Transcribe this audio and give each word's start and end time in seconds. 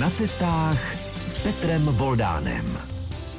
Na 0.00 0.10
cestách 0.10 0.94
s 1.18 1.40
Petrem 1.40 1.82
Voldánem. 1.82 2.78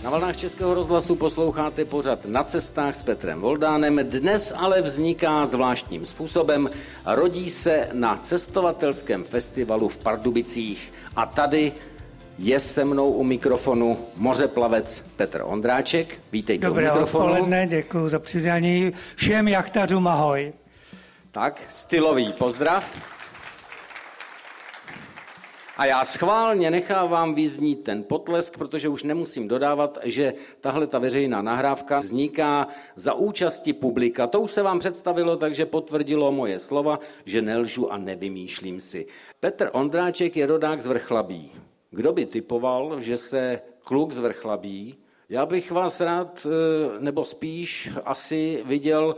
Na 0.03 0.09
vlnách 0.09 0.37
Českého 0.37 0.73
rozhlasu 0.73 1.15
posloucháte 1.15 1.85
pořad 1.85 2.25
Na 2.25 2.43
cestách 2.43 2.95
s 2.95 3.03
Petrem 3.03 3.41
Voldánem. 3.41 3.99
Dnes 4.03 4.53
ale 4.55 4.81
vzniká 4.81 5.45
zvláštním 5.45 6.05
způsobem. 6.05 6.69
Rodí 7.05 7.49
se 7.49 7.87
na 7.93 8.19
cestovatelském 8.23 9.23
festivalu 9.23 9.89
v 9.89 9.97
Pardubicích. 9.97 10.93
A 11.15 11.25
tady 11.25 11.71
je 12.37 12.59
se 12.59 12.85
mnou 12.85 13.07
u 13.07 13.23
mikrofonu 13.23 13.97
mořeplavec 14.15 15.03
Petr 15.15 15.41
Ondráček. 15.45 16.19
Vítejte 16.31 16.65
Dobré 16.65 16.83
u 16.83 16.93
mikrofonu. 16.93 17.25
odpoledne, 17.25 17.67
děkuji 17.67 18.09
za 18.09 18.19
přidání. 18.19 18.91
Všem 19.15 19.47
jachtařům 19.47 20.07
ahoj. 20.07 20.53
Tak, 21.31 21.61
stylový 21.69 22.33
pozdrav. 22.33 22.85
A 25.79 25.85
já 25.85 26.05
schválně 26.05 26.71
nechávám 26.71 27.35
vyznít 27.35 27.83
ten 27.83 28.03
potlesk, 28.03 28.57
protože 28.57 28.89
už 28.89 29.03
nemusím 29.03 29.47
dodávat, 29.47 29.97
že 30.03 30.33
tahle 30.61 30.87
ta 30.87 30.99
veřejná 30.99 31.41
nahrávka 31.41 31.99
vzniká 31.99 32.67
za 32.95 33.13
účasti 33.13 33.73
publika. 33.73 34.27
To 34.27 34.41
už 34.41 34.51
se 34.51 34.63
vám 34.63 34.79
představilo, 34.79 35.37
takže 35.37 35.65
potvrdilo 35.65 36.31
moje 36.31 36.59
slova, 36.59 36.99
že 37.25 37.41
nelžu 37.41 37.93
a 37.93 37.97
nevymýšlím 37.97 38.79
si. 38.79 39.07
Petr 39.39 39.69
Ondráček 39.73 40.37
je 40.37 40.45
rodák 40.45 40.81
z 40.81 40.85
Vrchlabí. 40.85 41.51
Kdo 41.91 42.13
by 42.13 42.25
typoval, 42.25 43.01
že 43.01 43.17
se 43.17 43.61
kluk 43.83 44.11
z 44.11 44.17
Vrchlabí, 44.17 44.95
já 45.29 45.45
bych 45.45 45.71
vás 45.71 46.01
rád, 46.01 46.47
eh, 46.47 46.99
nebo 46.99 47.25
spíš 47.25 47.89
asi 48.05 48.63
viděl 48.65 49.15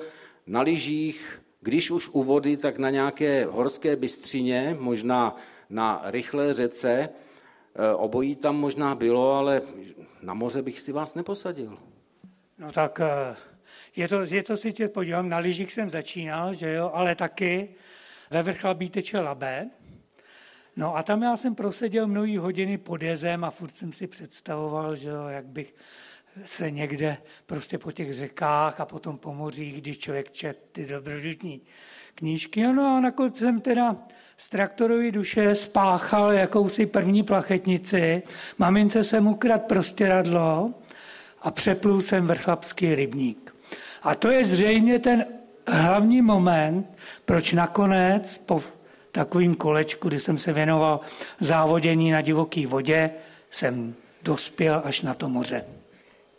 na 0.48 0.62
lyžích, 0.62 1.42
když 1.62 1.92
už 1.92 2.10
u 2.12 2.24
vody, 2.24 2.58
tak 2.58 2.78
na 2.78 2.90
nějaké 2.90 3.46
horské 3.46 3.96
bystřině, 3.96 4.78
možná 4.80 5.36
na 5.72 6.02
rychlé 6.06 6.54
řece. 6.54 6.90
E, 6.90 7.10
obojí 7.96 8.36
tam 8.36 8.56
možná 8.56 8.96
bylo, 8.96 9.34
ale 9.34 9.62
na 10.22 10.34
moře 10.34 10.62
bych 10.62 10.80
si 10.80 10.92
vás 10.92 11.16
neposadil. 11.16 11.78
No 12.58 12.72
tak 12.72 13.00
e, 13.00 13.36
je 13.96 14.08
to, 14.08 14.22
je 14.22 14.44
to 14.44 14.58
si 14.58 14.74
tě 14.74 14.88
podívám, 14.88 15.30
na 15.30 15.38
lyžích 15.38 15.74
jsem 15.74 15.90
začínal, 15.90 16.54
že 16.54 16.74
jo, 16.74 16.92
ale 16.94 17.16
taky 17.16 17.70
ve 18.30 18.44
vrchlabí 18.44 18.90
teče 18.90 19.20
labé. 19.20 19.70
No 20.76 20.96
a 20.96 21.04
tam 21.04 21.24
já 21.24 21.38
jsem 21.38 21.56
proseděl 21.56 22.08
mnohý 22.08 22.38
hodiny 22.38 22.78
pod 22.78 23.02
jezem 23.02 23.44
a 23.44 23.52
furt 23.52 23.76
jsem 23.76 23.94
si 23.94 24.08
představoval, 24.08 24.96
že 24.96 25.10
jo, 25.10 25.28
jak 25.28 25.46
bych 25.46 25.76
se 26.46 26.72
někde 26.72 27.18
prostě 27.46 27.78
po 27.78 27.92
těch 27.92 28.14
řekách 28.14 28.80
a 28.80 28.86
potom 28.86 29.18
po 29.18 29.34
mořích, 29.34 29.82
když 29.82 29.98
člověk 29.98 30.32
čet 30.32 30.70
ty 30.72 30.86
dobrožitní 30.86 31.62
knížky. 32.16 32.64
No 32.64 32.96
a 32.98 33.00
nakonec 33.00 33.38
jsem 33.38 33.62
teda 33.62 33.96
z 34.38 34.50
traktorové 34.50 35.12
duše 35.12 35.56
spáchal 35.56 36.32
jakousi 36.32 36.86
první 36.86 37.24
plachetnici. 37.24 38.24
Mamince 38.58 39.04
jsem 39.04 39.28
ukradl 39.28 39.64
prostěradlo 39.68 40.74
a 41.42 41.52
přeplul 41.52 42.02
jsem 42.02 42.28
vrchlapský 42.28 42.96
rybník. 42.96 43.56
A 44.04 44.16
to 44.16 44.32
je 44.32 44.46
zřejmě 44.46 45.00
ten 45.00 45.26
hlavní 45.68 46.22
moment, 46.22 46.88
proč 47.26 47.54
nakonec 47.54 48.38
po 48.38 48.64
takovým 49.12 49.56
kolečku, 49.56 50.08
kdy 50.08 50.20
jsem 50.20 50.38
se 50.38 50.54
věnoval 50.54 51.00
závodění 51.40 52.12
na 52.12 52.22
divoké 52.22 52.68
vodě, 52.68 53.10
jsem 53.50 53.96
dospěl 54.24 54.82
až 54.86 55.02
na 55.02 55.14
to 55.14 55.30
moře. 55.30 55.66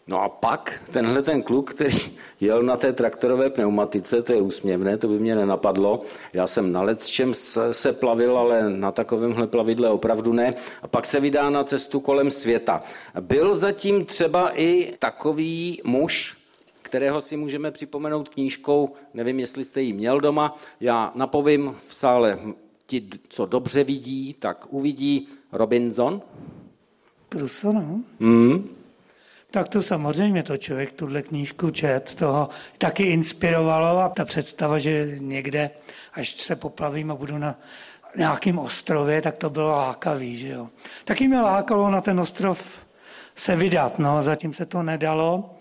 No 0.07 0.23
a 0.23 0.29
pak 0.29 0.83
tenhle 0.91 1.23
ten 1.23 1.43
kluk, 1.43 1.75
který 1.75 1.97
jel 2.41 2.63
na 2.63 2.77
té 2.77 2.93
traktorové 2.93 3.51
pneumatice, 3.51 4.23
to 4.23 4.33
je 4.33 4.41
úsměvné, 4.41 4.99
to 4.99 5.09
by 5.09 5.19
mě 5.19 5.35
nenapadlo. 5.35 6.01
Já 6.33 6.47
jsem 6.47 6.73
na 6.73 6.95
čem 6.95 7.35
se 7.73 7.93
plavil, 7.93 8.39
ale 8.39 8.71
na 8.71 8.93
takovémhle 8.93 9.47
plavidle 9.47 9.89
opravdu 9.89 10.33
ne. 10.33 10.51
A 10.83 10.89
pak 10.89 11.07
se 11.07 11.21
vydá 11.21 11.51
na 11.51 11.65
cestu 11.65 12.01
kolem 12.01 12.31
světa. 12.31 12.83
Byl 13.21 13.55
zatím 13.55 14.05
třeba 14.05 14.51
i 14.55 14.93
takový 14.99 15.81
muž, 15.85 16.37
kterého 16.83 17.21
si 17.21 17.37
můžeme 17.37 17.71
připomenout 17.71 18.29
knížkou, 18.29 18.91
nevím, 19.15 19.41
jestli 19.41 19.65
jste 19.65 19.83
ji 19.83 19.93
měl 19.93 20.21
doma, 20.21 20.57
já 20.81 21.13
napovím 21.15 21.75
v 21.87 21.95
sále 21.95 22.39
ti, 22.87 23.09
co 23.29 23.47
dobře 23.47 23.85
vidí, 23.85 24.35
tak 24.39 24.67
uvidí 24.71 25.29
Robinson. 25.53 26.23
Crusoe, 27.29 27.75
no. 27.75 28.01
Mm, 28.21 28.69
tak 29.53 29.69
to 29.69 29.83
samozřejmě 29.83 30.43
to 30.43 30.57
člověk 30.57 30.93
tuhle 30.93 31.23
knížku 31.23 31.71
čet, 31.71 32.15
toho 32.15 32.49
taky 32.79 33.03
inspirovalo 33.03 33.99
a 33.99 34.09
ta 34.09 34.25
představa, 34.25 34.79
že 34.79 35.17
někde, 35.19 35.71
až 36.15 36.31
se 36.31 36.57
poplavím 36.57 37.11
a 37.11 37.15
budu 37.15 37.39
na 37.39 37.59
nějakém 38.17 38.59
ostrově, 38.59 39.23
tak 39.23 39.37
to 39.37 39.51
bylo 39.51 39.71
lákavý, 39.71 40.37
že 40.37 40.49
jo. 40.49 40.69
Taky 41.05 41.29
mě 41.29 41.41
lákalo 41.41 41.91
na 41.91 42.01
ten 42.01 42.21
ostrov 42.21 42.87
se 43.37 43.57
vydat, 43.57 43.99
no, 43.99 44.23
zatím 44.23 44.55
se 44.55 44.67
to 44.67 44.83
nedalo, 44.83 45.55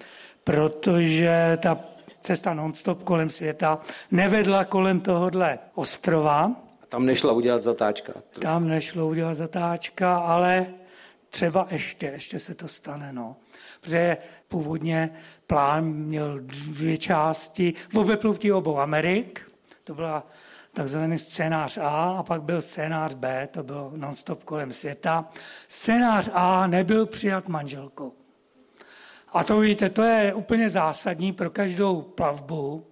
protože 0.43 1.57
ta 1.61 1.79
cesta 2.21 2.53
nonstop 2.53 3.03
kolem 3.03 3.29
světa 3.29 3.79
nevedla 4.11 4.65
kolem 4.65 4.99
tohohle 4.99 5.59
ostrova. 5.75 6.51
Tam 6.89 7.05
nešla 7.05 7.33
udělat 7.33 7.63
zatáčka. 7.63 8.13
Tam 8.39 8.67
nešlo 8.67 9.07
udělat 9.07 9.33
zatáčka, 9.33 10.17
ale 10.17 10.65
třeba 11.31 11.67
ještě, 11.71 12.05
ještě 12.05 12.39
se 12.39 12.55
to 12.55 12.67
stane, 12.67 13.13
no 13.13 13.35
protože 13.81 14.17
původně 14.47 15.09
plán 15.47 15.85
měl 15.85 16.39
dvě 16.39 16.97
části, 16.97 17.73
v 17.89 17.97
obeploutí 17.97 18.51
obou 18.51 18.79
Amerik, 18.79 19.51
to 19.83 19.95
byla 19.95 20.27
takzvaný 20.73 21.17
scénář 21.17 21.77
A 21.77 22.15
a 22.17 22.23
pak 22.23 22.43
byl 22.43 22.61
scénář 22.61 23.13
B, 23.13 23.47
to 23.51 23.63
bylo 23.63 23.91
nonstop 23.95 24.43
kolem 24.43 24.71
světa. 24.71 25.29
Scénář 25.67 26.29
A 26.33 26.67
nebyl 26.67 27.05
přijat 27.05 27.47
manželkou. 27.47 28.13
A 29.33 29.43
to 29.43 29.59
víte, 29.59 29.89
to 29.89 30.03
je 30.03 30.33
úplně 30.33 30.69
zásadní 30.69 31.33
pro 31.33 31.49
každou 31.49 32.01
plavbu. 32.01 32.87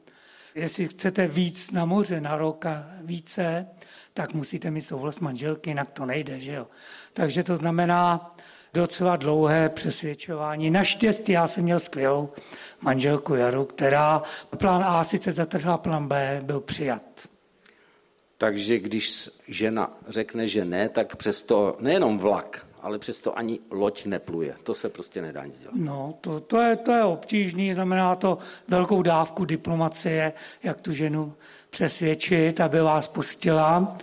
Jestli 0.55 0.87
chcete 0.87 1.27
víc 1.27 1.71
na 1.71 1.85
moře 1.85 2.21
na 2.21 2.37
rok 2.37 2.65
a 2.65 2.85
více, 3.01 3.67
tak 4.13 4.33
musíte 4.33 4.71
mít 4.71 4.81
souhlas 4.81 5.19
manželky, 5.19 5.69
jinak 5.69 5.91
to 5.91 6.05
nejde, 6.05 6.39
že 6.39 6.53
jo. 6.53 6.67
Takže 7.13 7.43
to 7.43 7.55
znamená, 7.55 8.35
docela 8.73 9.15
dlouhé 9.15 9.69
přesvědčování. 9.69 10.69
Naštěstí 10.69 11.31
já 11.31 11.47
jsem 11.47 11.63
měl 11.63 11.79
skvělou 11.79 12.29
manželku 12.81 13.35
Jaru, 13.35 13.65
která 13.65 14.23
plán 14.57 14.83
A 14.83 15.03
sice 15.03 15.31
zatrhla, 15.31 15.77
plán 15.77 16.07
B 16.07 16.41
byl 16.43 16.59
přijat. 16.59 17.01
Takže 18.37 18.79
když 18.79 19.29
žena 19.47 19.97
řekne, 20.07 20.47
že 20.47 20.65
ne, 20.65 20.89
tak 20.89 21.15
přesto 21.15 21.77
nejenom 21.79 22.17
vlak, 22.17 22.67
ale 22.81 22.99
přesto 22.99 23.37
ani 23.37 23.59
loď 23.71 24.05
nepluje. 24.05 24.55
To 24.63 24.73
se 24.73 24.89
prostě 24.89 25.21
nedá 25.21 25.45
nic 25.45 25.59
dělat. 25.59 25.75
No, 25.75 26.13
to, 26.21 26.39
to, 26.39 26.61
je, 26.61 26.75
to 26.75 26.91
je 26.91 27.03
obtížný, 27.03 27.73
znamená 27.73 28.15
to 28.15 28.37
velkou 28.67 29.01
dávku 29.01 29.45
diplomacie, 29.45 30.33
jak 30.63 30.81
tu 30.81 30.93
ženu 30.93 31.33
přesvědčit, 31.69 32.61
aby 32.61 32.81
vás 32.81 33.07
pustila. 33.07 33.97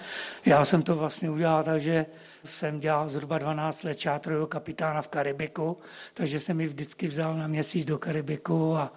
Já 0.46 0.64
jsem 0.64 0.82
to 0.82 0.96
vlastně 0.96 1.30
udělal 1.30 1.64
takže 1.64 2.06
jsem 2.44 2.80
dělal 2.80 3.08
zhruba 3.08 3.38
12 3.38 3.82
let 3.82 3.94
čátrového 3.94 4.46
kapitána 4.46 5.02
v 5.02 5.08
Karibiku, 5.08 5.76
takže 6.14 6.40
jsem 6.40 6.56
mi 6.56 6.66
vždycky 6.66 7.06
vzal 7.06 7.36
na 7.36 7.46
měsíc 7.46 7.86
do 7.86 7.98
Karibiku 7.98 8.76
a 8.76 8.92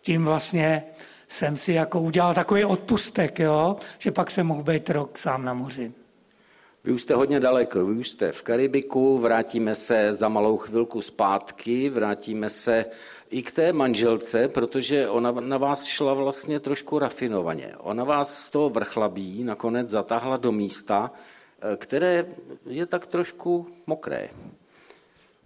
tím 0.00 0.24
vlastně 0.24 0.82
jsem 1.28 1.56
si 1.56 1.72
jako 1.72 2.00
udělal 2.00 2.34
takový 2.34 2.64
odpustek, 2.64 3.38
jo, 3.38 3.76
že 3.98 4.10
pak 4.10 4.30
jsem 4.30 4.46
mohl 4.46 4.62
být 4.62 4.90
rok 4.90 5.18
sám 5.18 5.44
na 5.44 5.54
moři. 5.54 5.92
Vy 6.84 6.92
už 6.92 7.02
jste 7.02 7.14
hodně 7.14 7.40
daleko, 7.40 7.86
vy 7.86 7.92
už 7.92 8.08
jste 8.08 8.32
v 8.32 8.42
Karibiku, 8.42 9.18
vrátíme 9.18 9.74
se 9.74 10.14
za 10.14 10.28
malou 10.28 10.56
chvilku 10.56 11.02
zpátky, 11.02 11.90
vrátíme 11.90 12.50
se 12.50 12.84
i 13.30 13.42
k 13.42 13.52
té 13.52 13.72
manželce, 13.72 14.48
protože 14.48 15.08
ona 15.08 15.30
na 15.30 15.58
vás 15.58 15.84
šla 15.84 16.14
vlastně 16.14 16.60
trošku 16.60 16.98
rafinovaně. 16.98 17.74
Ona 17.78 18.04
vás 18.04 18.44
z 18.44 18.50
toho 18.50 18.70
vrchlabí 18.70 19.44
nakonec 19.44 19.88
zatáhla 19.88 20.36
do 20.36 20.52
místa, 20.52 21.10
které 21.76 22.26
je 22.66 22.86
tak 22.86 23.06
trošku 23.06 23.66
mokré. 23.86 24.28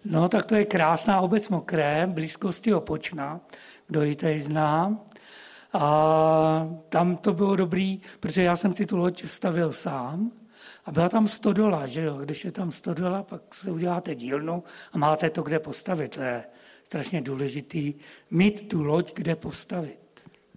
No, 0.05 0.29
tak 0.29 0.47
to 0.47 0.55
je 0.55 0.65
krásná 0.65 1.21
obec 1.21 1.49
mokré, 1.49 2.07
blízkosti 2.07 2.75
Opočna, 2.75 3.41
kdo 3.87 4.03
ji 4.03 4.17
tady 4.17 4.41
zná. 4.41 4.99
A 5.73 6.69
tam 6.89 7.17
to 7.17 7.33
bylo 7.33 7.57
dobrý, 7.57 8.01
protože 8.21 8.43
já 8.43 8.57
jsem 8.57 8.75
si 8.75 8.87
tu 8.87 8.97
loď 8.97 9.25
stavil 9.27 9.73
sám, 9.73 10.31
a 10.85 10.93
byla 10.93 11.09
tam 11.09 11.29
stodola, 11.29 11.87
že 11.87 12.03
jo? 12.03 12.19
Když 12.19 12.45
je 12.45 12.53
tam 12.53 12.73
stodola, 12.73 13.23
pak 13.23 13.55
se 13.55 13.71
uděláte 13.71 14.15
dílnu 14.15 14.65
a 14.93 14.99
máte 14.99 15.31
to 15.31 15.43
kde 15.43 15.59
postavit. 15.59 16.15
To 16.15 16.23
je 16.23 16.45
strašně 16.85 17.21
důležitý 17.21 17.95
mít 18.31 18.69
tu 18.69 18.83
loď 18.83 19.15
kde 19.15 19.37
postavit. 19.37 19.99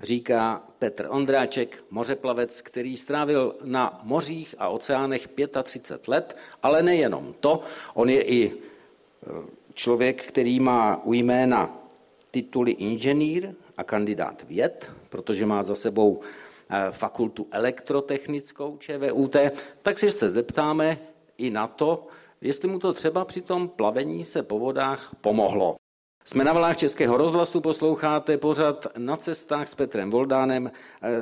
Říká 0.01 0.63
Petr 0.79 1.07
Ondráček, 1.09 1.83
mořeplavec, 1.89 2.62
který 2.62 2.97
strávil 2.97 3.56
na 3.63 4.00
mořích 4.03 4.56
a 4.57 4.68
oceánech 4.69 5.27
35 5.63 6.07
let, 6.07 6.38
ale 6.63 6.83
nejenom 6.83 7.35
to, 7.39 7.62
on 7.94 8.09
je 8.09 8.21
i 8.23 8.47
e, 8.47 8.53
člověk, 9.73 10.23
který 10.23 10.59
má 10.59 11.01
u 11.03 11.13
jména 11.13 11.77
tituly 12.31 12.71
inženýr 12.71 13.53
a 13.77 13.83
kandidát 13.83 14.44
věd, 14.47 14.91
protože 15.09 15.45
má 15.45 15.63
za 15.63 15.75
sebou 15.75 16.21
fakultu 16.91 17.47
elektrotechnickou 17.51 18.77
ČVUT, 18.77 19.35
tak 19.81 19.99
si 19.99 20.11
se 20.11 20.31
zeptáme 20.31 20.97
i 21.37 21.49
na 21.49 21.67
to, 21.67 22.07
jestli 22.41 22.67
mu 22.67 22.79
to 22.79 22.93
třeba 22.93 23.25
při 23.25 23.41
tom 23.41 23.69
plavení 23.69 24.23
se 24.23 24.43
po 24.43 24.59
vodách 24.59 25.15
pomohlo. 25.21 25.75
Jsme 26.29 26.44
na 26.44 26.53
vlnách 26.53 26.77
Českého 26.77 27.18
rozhlasu, 27.18 27.62
posloucháte 27.62 28.38
pořad 28.38 28.88
na 28.97 29.18
cestách 29.18 29.68
s 29.68 29.75
Petrem 29.75 30.09
Voldánem, 30.09 30.71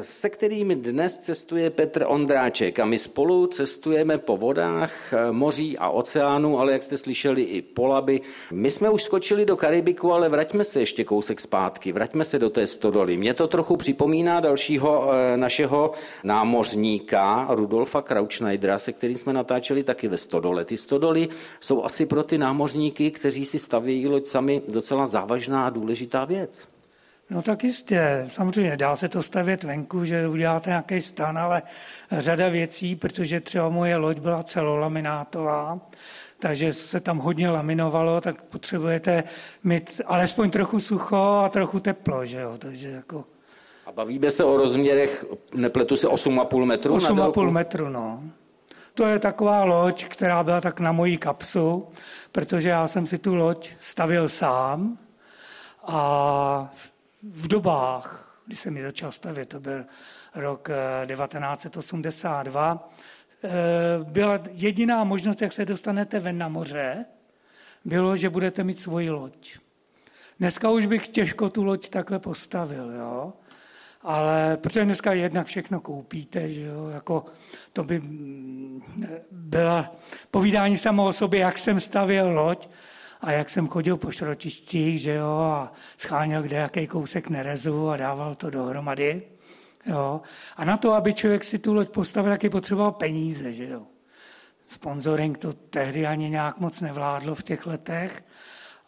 se 0.02 0.30
kterým 0.30 0.69
dnes 0.69 1.18
cestuje 1.19 1.69
Petr 1.69 2.04
Ondráček 2.07 2.80
a 2.80 2.86
my 2.86 3.00
spolu 3.00 3.48
cestujeme 3.48 4.18
po 4.18 4.38
vodách, 4.38 5.13
moří 5.31 5.78
a 5.78 5.90
oceánu, 5.90 6.60
ale 6.60 6.72
jak 6.72 6.84
jste 6.84 6.98
slyšeli 6.98 7.42
i 7.42 7.62
po 7.62 7.88
Laby. 7.88 8.22
My 8.52 8.72
jsme 8.72 8.90
už 8.90 9.04
skočili 9.04 9.46
do 9.46 9.56
Karibiku, 9.57 10.13
ale 10.13 10.30
vraťme 10.30 10.63
se 10.63 10.80
ještě 10.80 11.04
kousek 11.04 11.42
zpátky, 11.42 11.92
vraťme 11.92 12.25
se 12.25 12.40
do 12.40 12.50
té 12.50 12.68
stodoly. 12.68 13.18
Mě 13.18 13.34
to 13.34 13.48
trochu 13.48 13.78
připomíná 13.78 14.40
dalšího 14.40 15.12
eh, 15.13 15.38
našeho 15.38 15.92
námořníka 16.24 17.48
Rudolfa 17.50 18.01
Krautschneidera, 18.01 18.80
se 18.80 18.94
kterým 18.94 19.18
jsme 19.18 19.34
natáčeli 19.34 19.84
taky 19.84 20.08
ve 20.08 20.18
stodole. 20.18 20.66
Ty 20.66 20.78
stodoly 20.78 21.28
jsou 21.60 21.84
asi 21.84 22.06
pro 22.06 22.24
ty 22.24 22.38
námořníky, 22.38 23.12
kteří 23.12 23.46
si 23.46 23.60
stavějí 23.60 24.08
loď 24.08 24.25
sami 24.25 24.62
docela 24.68 24.94
docela 24.95 25.21
závažná 25.21 25.65
a 25.65 25.69
důležitá 25.69 26.25
věc. 26.25 26.68
No 27.30 27.42
tak 27.42 27.63
jistě, 27.63 28.25
samozřejmě 28.27 28.77
dá 28.77 28.95
se 28.95 29.09
to 29.09 29.24
stavět 29.24 29.63
venku, 29.63 30.06
že 30.06 30.27
uděláte 30.27 30.69
nějaký 30.69 31.01
stan, 31.01 31.38
ale 31.38 31.62
řada 32.12 32.50
věcí, 32.50 32.95
protože 32.95 33.39
třeba 33.39 33.69
moje 33.69 33.95
loď 33.95 34.18
byla 34.19 34.44
celolaminátová, 34.44 35.80
takže 36.39 36.74
se 36.74 37.00
tam 37.00 37.18
hodně 37.18 37.50
laminovalo, 37.50 38.21
tak 38.21 38.42
potřebujete 38.42 39.24
mít 39.63 40.01
alespoň 40.06 40.51
trochu 40.51 40.80
sucho 40.80 41.41
a 41.45 41.50
trochu 41.50 41.80
teplo, 41.80 42.25
že 42.25 42.39
jo, 42.39 42.57
takže 42.57 42.89
jako... 42.89 43.24
A 43.86 43.91
bavíme 43.91 44.31
se 44.31 44.44
o 44.44 44.57
rozměrech, 44.57 45.25
nepletu 45.53 45.98
se 45.98 46.07
8,5 46.07 46.65
metru 46.65 46.98
8,5 46.98 47.51
metru, 47.51 47.89
no. 47.89 48.24
To 48.95 49.06
je 49.06 49.19
taková 49.19 49.63
loď, 49.63 50.06
která 50.06 50.44
byla 50.44 50.62
tak 50.62 50.80
na 50.80 50.92
mojí 50.92 51.18
kapsu, 51.18 51.88
protože 52.31 52.69
já 52.69 52.88
jsem 52.88 53.06
si 53.06 53.18
tu 53.18 53.36
loď 53.36 53.69
stavil 53.80 54.30
sám 54.30 54.97
a 55.83 56.74
v 57.24 57.47
dobách, 57.47 58.38
kdy 58.45 58.56
jsem 58.56 58.77
ji 58.77 58.83
začal 58.83 59.12
stavět, 59.12 59.50
to 59.50 59.59
byl 59.59 59.86
rok 60.36 60.69
1982, 61.06 62.89
eh, 63.44 63.50
eh, 63.50 64.03
byla 64.03 64.39
jediná 64.51 65.03
možnost, 65.03 65.41
jak 65.41 65.53
se 65.53 65.65
dostanete 65.65 66.19
ven 66.19 66.38
na 66.38 66.48
moře, 66.48 67.06
bylo, 67.86 68.18
že 68.18 68.30
budete 68.30 68.63
mít 68.63 68.80
svoji 68.80 69.09
loď. 69.09 69.57
Dneska 70.39 70.69
už 70.69 70.86
bych 70.86 71.07
těžko 71.07 71.50
tu 71.50 71.63
loď 71.63 71.89
takhle 71.89 72.19
postavil, 72.19 72.91
jo? 72.91 73.33
Ale 74.06 74.57
protože 74.57 74.86
dneska 74.86 75.13
jednak 75.13 75.48
všechno 75.48 75.80
koupíte, 75.80 76.52
že 76.52 76.62
jo, 76.62 76.88
jako 76.88 77.25
to 77.74 77.84
by 77.84 78.00
mm, 78.00 78.81
byla 79.31 79.96
povídání 80.31 80.78
samo 80.78 81.06
o 81.06 81.13
sobě, 81.13 81.40
jak 81.40 81.57
jsem 81.57 81.80
stavěl 81.80 82.31
loď 82.31 82.69
a 83.22 83.31
jak 83.31 83.50
jsem 83.50 83.68
chodil 83.68 83.98
po 83.98 84.12
šrotištích, 84.12 85.02
že 85.02 85.13
jo, 85.13 85.38
a 85.38 85.74
scháněl 85.98 86.44
kde 86.44 86.57
jaký 86.57 86.88
kousek 86.88 87.30
nerezu 87.30 87.90
a 87.90 87.98
dával 87.98 88.36
to 88.36 88.50
dohromady. 88.50 89.22
Jo. 89.86 90.22
A 90.58 90.66
na 90.66 90.78
to, 90.78 90.94
aby 90.94 91.13
člověk 91.13 91.44
si 91.44 91.60
tu 91.60 91.74
loď 91.74 91.90
postavil, 91.90 92.31
taky 92.31 92.50
potřeboval 92.50 92.92
peníze, 92.92 93.54
že 93.54 93.68
jo. 93.68 93.81
Sponsoring 94.68 95.38
to 95.38 95.54
tehdy 95.54 96.08
ani 96.08 96.30
nějak 96.30 96.60
moc 96.60 96.81
nevládlo 96.81 97.36
v 97.36 97.44
těch 97.44 97.68
letech. 97.68 98.25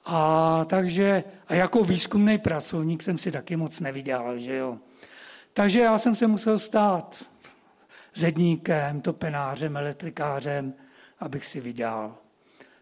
A 0.05 0.65
takže, 0.65 1.23
a 1.47 1.53
jako 1.53 1.83
výzkumný 1.83 2.37
pracovník 2.37 3.03
jsem 3.03 3.17
si 3.17 3.31
taky 3.31 3.55
moc 3.55 3.79
nevydělal, 3.79 4.39
že 4.39 4.55
jo. 4.55 4.77
Takže 5.57 5.79
já 5.79 5.97
jsem 5.97 6.15
se 6.15 6.27
musel 6.27 6.59
stát 6.59 7.25
zedníkem, 8.15 9.01
topenářem, 9.01 9.77
elektrikářem, 9.77 10.73
abych 11.19 11.45
si 11.45 11.61
vydělal. 11.61 12.15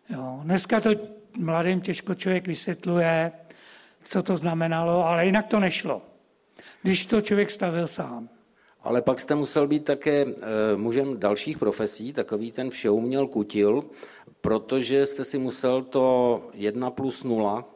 Jo. 0.10 0.40
Dneska 0.44 0.80
to 0.80 0.90
mladým 1.38 1.82
těžko 1.82 2.16
člověk 2.16 2.48
vysvětluje, 2.48 3.32
co 4.04 4.24
to 4.24 4.38
znamenalo, 4.38 5.06
ale 5.06 5.26
jinak 5.26 5.48
to 5.48 5.60
nešlo, 5.60 6.02
když 6.82 7.06
to 7.06 7.22
člověk 7.22 7.52
stavil 7.52 7.88
sám. 7.88 8.30
Ale 8.84 9.02
pak 9.02 9.20
jste 9.20 9.36
musel 9.36 9.68
být 9.68 9.86
také 9.86 10.26
eh, 10.26 10.36
mužem 10.76 11.20
dalších 11.20 11.58
profesí, 11.58 12.14
takový 12.14 12.52
ten 12.52 12.70
všeuměl 12.70 13.28
kutil, 13.28 13.84
protože 14.42 15.06
jste 15.06 15.24
si 15.24 15.38
musel 15.38 15.84
to 15.84 16.48
1 16.54 16.90
plus 16.90 17.24
0 17.24 17.75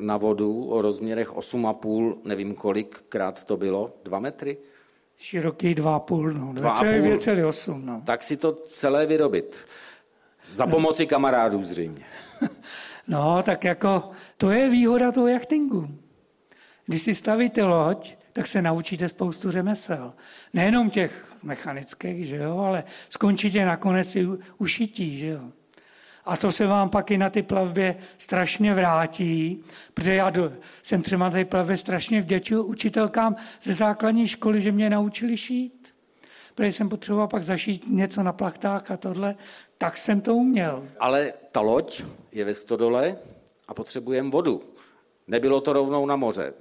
na 0.00 0.16
vodu 0.16 0.64
o 0.64 0.82
rozměrech 0.82 1.32
8,5, 1.32 2.16
nevím 2.24 2.54
kolikrát 2.54 3.44
to 3.44 3.56
bylo, 3.56 3.92
2 4.04 4.18
metry? 4.18 4.58
Široký 5.16 5.74
2,5, 5.74 6.32
no, 6.32 6.52
2,8. 6.52 7.84
No. 7.84 8.02
Tak 8.06 8.22
si 8.22 8.36
to 8.36 8.52
celé 8.52 9.06
vyrobit. 9.06 9.56
Za 10.46 10.66
pomoci 10.66 11.06
kamarádů 11.06 11.62
zřejmě. 11.62 12.04
No, 13.08 13.42
tak 13.42 13.64
jako 13.64 14.10
to 14.36 14.50
je 14.50 14.70
výhoda 14.70 15.12
toho 15.12 15.28
jachtingu. 15.28 15.88
Když 16.86 17.02
si 17.02 17.14
stavíte 17.14 17.62
loď, 17.62 18.16
tak 18.32 18.46
se 18.46 18.62
naučíte 18.62 19.08
spoustu 19.08 19.50
řemesel. 19.50 20.12
Nejenom 20.52 20.90
těch 20.90 21.34
mechanických, 21.42 22.26
že 22.26 22.36
jo, 22.36 22.58
ale 22.58 22.84
skončíte 23.08 23.64
nakonec 23.64 24.16
i 24.16 24.28
ušití, 24.58 25.18
že 25.18 25.26
jo. 25.26 25.40
A 26.24 26.36
to 26.36 26.52
se 26.52 26.66
vám 26.66 26.90
pak 26.90 27.10
i 27.10 27.18
na 27.18 27.30
ty 27.30 27.42
plavbě 27.42 27.96
strašně 28.18 28.74
vrátí, 28.74 29.64
protože 29.94 30.14
já 30.14 30.30
do, 30.30 30.52
jsem 30.82 31.02
třeba 31.02 31.24
na 31.24 31.30
té 31.30 31.44
plavbě 31.44 31.76
strašně 31.76 32.20
vděčil 32.20 32.66
učitelkám 32.66 33.36
ze 33.62 33.74
základní 33.74 34.28
školy, 34.28 34.60
že 34.60 34.72
mě 34.72 34.90
naučili 34.90 35.36
šít. 35.36 35.94
Protože 36.54 36.72
jsem 36.72 36.88
potřeboval 36.88 37.28
pak 37.28 37.44
zašít 37.44 37.84
něco 37.88 38.22
na 38.22 38.32
plachtách 38.32 38.90
a 38.90 38.96
tohle, 38.96 39.34
tak 39.78 39.98
jsem 39.98 40.20
to 40.20 40.34
uměl. 40.34 40.88
Ale 40.98 41.32
ta 41.52 41.60
loď 41.60 42.02
je 42.32 42.44
ve 42.44 42.54
stodole 42.54 43.16
a 43.68 43.74
potřebujeme 43.74 44.30
vodu. 44.30 44.62
Nebylo 45.26 45.60
to 45.60 45.72
rovnou 45.72 46.06
na 46.06 46.16
moře. 46.16 46.52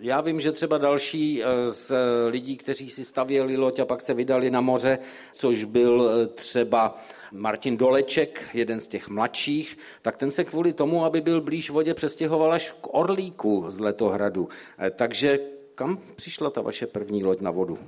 Já 0.00 0.20
vím, 0.20 0.40
že 0.40 0.52
třeba 0.52 0.78
další 0.78 1.42
eh, 1.42 1.72
z 1.72 1.92
lidí, 2.30 2.56
kteří 2.56 2.90
si 2.90 3.04
stavěli 3.04 3.56
loď 3.56 3.78
a 3.78 3.84
pak 3.84 4.02
se 4.02 4.14
vydali 4.14 4.50
na 4.50 4.60
moře, 4.60 4.98
což 5.32 5.64
byl 5.64 6.10
eh, 6.10 6.26
třeba 6.26 6.98
Martin 7.32 7.76
Doleček, 7.76 8.50
jeden 8.54 8.80
z 8.80 8.88
těch 8.88 9.08
mladších, 9.08 9.78
tak 10.02 10.16
ten 10.16 10.30
se 10.30 10.44
kvůli 10.44 10.72
tomu, 10.72 11.04
aby 11.04 11.20
byl 11.20 11.40
blíž 11.40 11.70
vodě, 11.70 11.94
přestěhoval 11.94 12.52
až 12.52 12.70
k 12.80 12.94
Orlíku 12.94 13.64
z 13.68 13.78
Letohradu. 13.78 14.48
Eh, 14.78 14.90
takže 14.90 15.38
kam 15.74 15.98
přišla 16.16 16.50
ta 16.50 16.60
vaše 16.60 16.86
první 16.86 17.24
loď 17.24 17.40
na 17.40 17.50
vodu? 17.50 17.78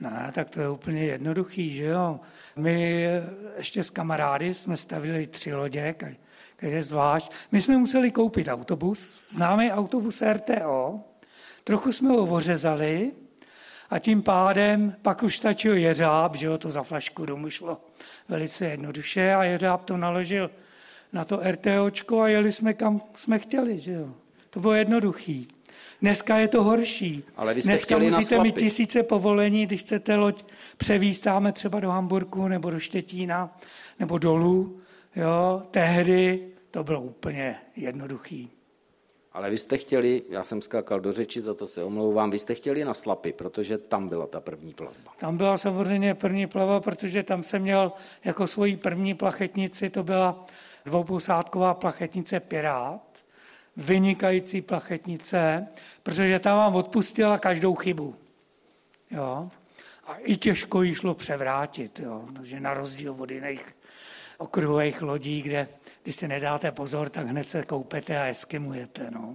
Ne, 0.00 0.32
tak 0.34 0.50
to 0.50 0.60
je 0.60 0.70
úplně 0.70 1.04
jednoduchý, 1.04 1.70
že 1.74 1.84
jo. 1.84 2.20
My 2.56 3.06
ještě 3.56 3.84
s 3.84 3.90
kamarády 3.90 4.54
jsme 4.54 4.76
stavili 4.76 5.26
tři 5.26 5.54
lodě, 5.54 5.94
každé 6.56 6.82
zvlášť. 6.82 7.32
My 7.52 7.62
jsme 7.62 7.78
museli 7.78 8.10
koupit 8.10 8.48
autobus, 8.48 9.22
známý 9.28 9.72
autobus 9.72 10.22
RTO, 10.22 11.00
trochu 11.68 11.92
jsme 11.92 12.08
ho 12.08 12.26
ořezali 12.26 13.12
a 13.90 13.98
tím 13.98 14.22
pádem 14.22 14.96
pak 15.02 15.22
už 15.22 15.36
stačil 15.36 15.76
jeřáb, 15.76 16.34
že 16.34 16.46
jo, 16.46 16.58
to 16.58 16.70
za 16.70 16.82
flašku 16.82 17.26
domů 17.26 17.50
šlo 17.50 17.80
velice 18.28 18.66
jednoduše 18.66 19.34
a 19.34 19.44
jeřáb 19.44 19.84
to 19.84 19.96
naložil 19.96 20.50
na 21.12 21.24
to 21.24 21.40
RTOčko 21.50 22.20
a 22.20 22.28
jeli 22.28 22.52
jsme 22.52 22.74
kam 22.74 23.00
jsme 23.14 23.38
chtěli, 23.38 23.80
že 23.80 23.92
jo. 23.92 24.14
To 24.50 24.60
bylo 24.60 24.74
jednoduchý. 24.74 25.48
Dneska 26.00 26.36
je 26.36 26.48
to 26.48 26.62
horší. 26.62 27.24
Ale 27.36 27.54
vy 27.54 27.62
jste 27.62 27.70
Dneska 27.70 27.98
musíte 27.98 28.38
mít 28.38 28.56
tisíce 28.56 29.02
povolení, 29.02 29.66
když 29.66 29.80
chcete 29.80 30.16
loď 30.16 30.44
převíst 30.76 31.26
třeba 31.52 31.80
do 31.80 31.90
Hamburku 31.90 32.48
nebo 32.48 32.70
do 32.70 32.80
Štětína 32.80 33.58
nebo 33.98 34.18
dolů. 34.18 34.80
Jo, 35.16 35.62
tehdy 35.70 36.48
to 36.70 36.84
bylo 36.84 37.00
úplně 37.00 37.56
jednoduchý. 37.76 38.57
Ale 39.32 39.50
vy 39.50 39.58
jste 39.58 39.78
chtěli, 39.78 40.22
já 40.28 40.44
jsem 40.44 40.62
skákal 40.62 41.00
do 41.00 41.12
řeči, 41.12 41.40
za 41.40 41.54
to 41.54 41.66
se 41.66 41.84
omlouvám, 41.84 42.30
vy 42.30 42.38
jste 42.38 42.54
chtěli 42.54 42.84
na 42.84 42.94
Slapy, 42.94 43.32
protože 43.32 43.78
tam 43.78 44.08
byla 44.08 44.26
ta 44.26 44.40
první 44.40 44.74
plavba. 44.74 45.12
Tam 45.18 45.36
byla 45.36 45.56
samozřejmě 45.56 46.14
první 46.14 46.46
plava, 46.46 46.80
protože 46.80 47.22
tam 47.22 47.42
jsem 47.42 47.62
měl 47.62 47.92
jako 48.24 48.46
svoji 48.46 48.76
první 48.76 49.14
plachetnici, 49.14 49.90
to 49.90 50.02
byla 50.02 50.46
dvoupousádková 50.84 51.74
plachetnice 51.74 52.40
Pirát, 52.40 53.24
vynikající 53.76 54.60
plachetnice, 54.62 55.66
protože 56.02 56.38
tam 56.38 56.58
vám 56.58 56.76
odpustila 56.76 57.38
každou 57.38 57.74
chybu. 57.74 58.16
Jo? 59.10 59.50
A 60.06 60.14
i 60.16 60.36
těžko 60.36 60.82
ji 60.82 60.94
šlo 60.94 61.14
převrátit, 61.14 62.00
jo? 62.00 62.24
takže 62.36 62.60
na 62.60 62.74
rozdíl 62.74 63.16
od 63.18 63.30
jiných 63.30 63.76
okruhových 64.38 65.02
lodí, 65.02 65.42
kde 65.42 65.68
když 66.08 66.16
si 66.16 66.28
nedáte 66.28 66.70
pozor, 66.72 67.08
tak 67.08 67.26
hned 67.26 67.48
se 67.48 67.62
koupete 67.62 68.18
a 68.18 68.26
eskimujete. 68.26 69.10
No. 69.10 69.34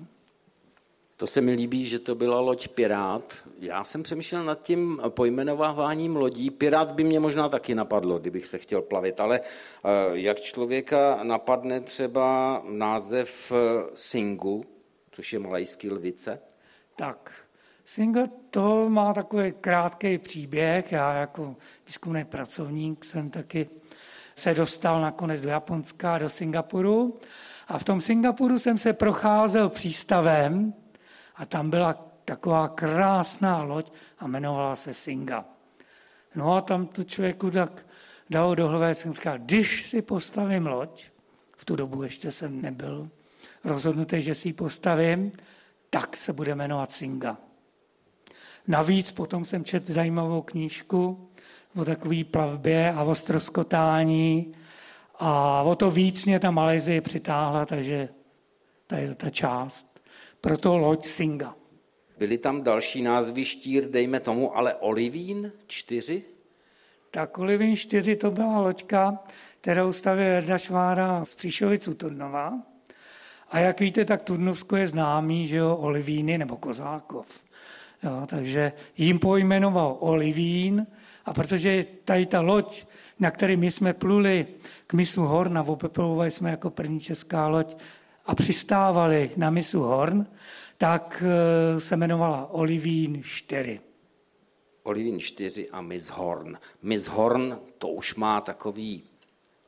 To 1.17 1.27
se 1.27 1.41
mi 1.41 1.51
líbí, 1.51 1.85
že 1.85 1.99
to 1.99 2.15
byla 2.15 2.39
loď 2.39 2.67
Pirát. 2.67 3.33
Já 3.59 3.83
jsem 3.83 4.03
přemýšlel 4.03 4.43
nad 4.43 4.61
tím 4.61 5.01
pojmenováváním 5.09 6.15
lodí. 6.15 6.49
Pirát 6.49 6.91
by 6.91 7.03
mě 7.03 7.19
možná 7.19 7.49
taky 7.49 7.75
napadlo, 7.75 8.19
kdybych 8.19 8.47
se 8.47 8.57
chtěl 8.57 8.81
plavit, 8.81 9.19
ale 9.19 9.39
eh, 9.39 9.89
jak 10.13 10.39
člověka 10.39 11.19
napadne 11.23 11.81
třeba 11.81 12.61
název 12.69 13.51
eh, 13.51 13.89
Singu, 13.93 14.65
což 15.11 15.33
je 15.33 15.39
malajský 15.39 15.89
lvice? 15.89 16.39
Tak, 16.95 17.31
Singa 17.85 18.27
to 18.49 18.89
má 18.89 19.13
takový 19.13 19.53
krátký 19.61 20.17
příběh. 20.17 20.91
Já 20.91 21.13
jako 21.13 21.55
výzkumný 21.87 22.25
pracovník 22.25 23.05
jsem 23.05 23.29
taky 23.29 23.69
se 24.35 24.53
dostal 24.53 25.01
nakonec 25.01 25.41
do 25.41 25.49
Japonska, 25.49 26.17
do 26.17 26.29
Singapuru. 26.29 27.19
A 27.67 27.77
v 27.77 27.83
tom 27.83 28.01
Singapuru 28.01 28.59
jsem 28.59 28.77
se 28.77 28.93
procházel 28.93 29.69
přístavem 29.69 30.73
a 31.35 31.45
tam 31.45 31.69
byla 31.69 31.93
taková 32.25 32.67
krásná 32.67 33.63
loď 33.63 33.91
a 34.19 34.25
jmenovala 34.25 34.75
se 34.75 34.93
Singa. 34.93 35.45
No 36.35 36.53
a 36.53 36.61
tam 36.61 36.87
to 36.87 37.03
člověku 37.03 37.51
tak 37.51 37.85
dalo 38.29 38.55
do 38.55 38.67
hlavy, 38.67 38.95
jsem 38.95 39.13
říkal, 39.13 39.37
když 39.37 39.89
si 39.89 40.01
postavím 40.01 40.67
loď, 40.67 41.07
v 41.57 41.65
tu 41.65 41.75
dobu 41.75 42.03
ještě 42.03 42.31
jsem 42.31 42.61
nebyl 42.61 43.09
rozhodnutý, 43.63 44.21
že 44.21 44.35
si 44.35 44.47
ji 44.47 44.53
postavím, 44.53 45.31
tak 45.89 46.17
se 46.17 46.33
bude 46.33 46.55
jmenovat 46.55 46.91
Singa. 46.91 47.37
Navíc 48.67 49.11
potom 49.11 49.45
jsem 49.45 49.65
četl 49.65 49.93
zajímavou 49.93 50.41
knížku 50.41 51.29
o 51.75 51.85
takové 51.85 52.23
plavbě 52.23 52.93
a 52.93 53.03
o 53.03 53.15
stroskotání 53.15 54.55
a 55.19 55.61
o 55.61 55.75
to 55.75 55.91
víc 55.91 56.25
mě 56.25 56.39
ta 56.39 56.51
Malezie 56.51 57.01
přitáhla, 57.01 57.65
takže 57.65 58.09
ta 58.87 58.97
je 58.97 59.15
ta 59.15 59.29
část. 59.29 59.99
Proto 60.41 60.77
loď 60.77 61.05
Singa. 61.05 61.55
Byly 62.17 62.37
tam 62.37 62.63
další 62.63 63.01
názvy 63.01 63.45
štír, 63.45 63.89
dejme 63.89 64.19
tomu, 64.19 64.57
ale 64.57 64.75
Olivín 64.75 65.51
čtyři? 65.67 66.23
Tak 67.11 67.37
Olivín 67.37 67.77
4 67.77 68.15
to 68.15 68.31
byla 68.31 68.59
loďka, 68.59 69.19
kterou 69.61 69.93
stavěl 69.93 70.33
Jarda 70.33 70.57
Švára 70.57 71.25
z 71.25 71.35
Příšovic 71.35 71.89
Turnova. 71.97 72.53
A 73.49 73.59
jak 73.59 73.79
víte, 73.79 74.05
tak 74.05 74.21
Turnovsko 74.21 74.75
je 74.75 74.87
známý, 74.87 75.47
že 75.47 75.57
jo, 75.57 75.75
Olivíny 75.75 76.37
nebo 76.37 76.57
Kozákov. 76.57 77.43
Jo, 78.03 78.23
takže 78.27 78.71
jim 78.97 79.19
pojmenoval 79.19 79.97
Olivín 79.99 80.87
a 81.25 81.33
protože 81.33 81.85
tady 82.05 82.25
ta 82.25 82.41
loď, 82.41 82.85
na 83.19 83.31
které 83.31 83.55
my 83.57 83.71
jsme 83.71 83.93
pluli 83.93 84.47
k 84.87 84.93
misu 84.93 85.21
Horn 85.21 85.57
a 85.57 85.63
opeplovali 85.63 86.31
jsme 86.31 86.51
jako 86.51 86.69
první 86.69 86.99
česká 86.99 87.47
loď 87.47 87.77
a 88.25 88.35
přistávali 88.35 89.31
na 89.37 89.49
misu 89.49 89.79
Horn, 89.79 90.27
tak 90.77 91.23
eh, 91.25 91.79
se 91.79 91.95
jmenovala 91.95 92.51
Olivín 92.51 93.23
4. 93.23 93.79
Olivín 94.83 95.19
4 95.19 95.69
a 95.69 95.81
Miss 95.81 96.09
Horn. 96.09 96.57
Miss 96.81 97.07
Horn 97.07 97.59
to 97.77 97.87
už 97.87 98.15
má 98.15 98.41
takový 98.41 99.03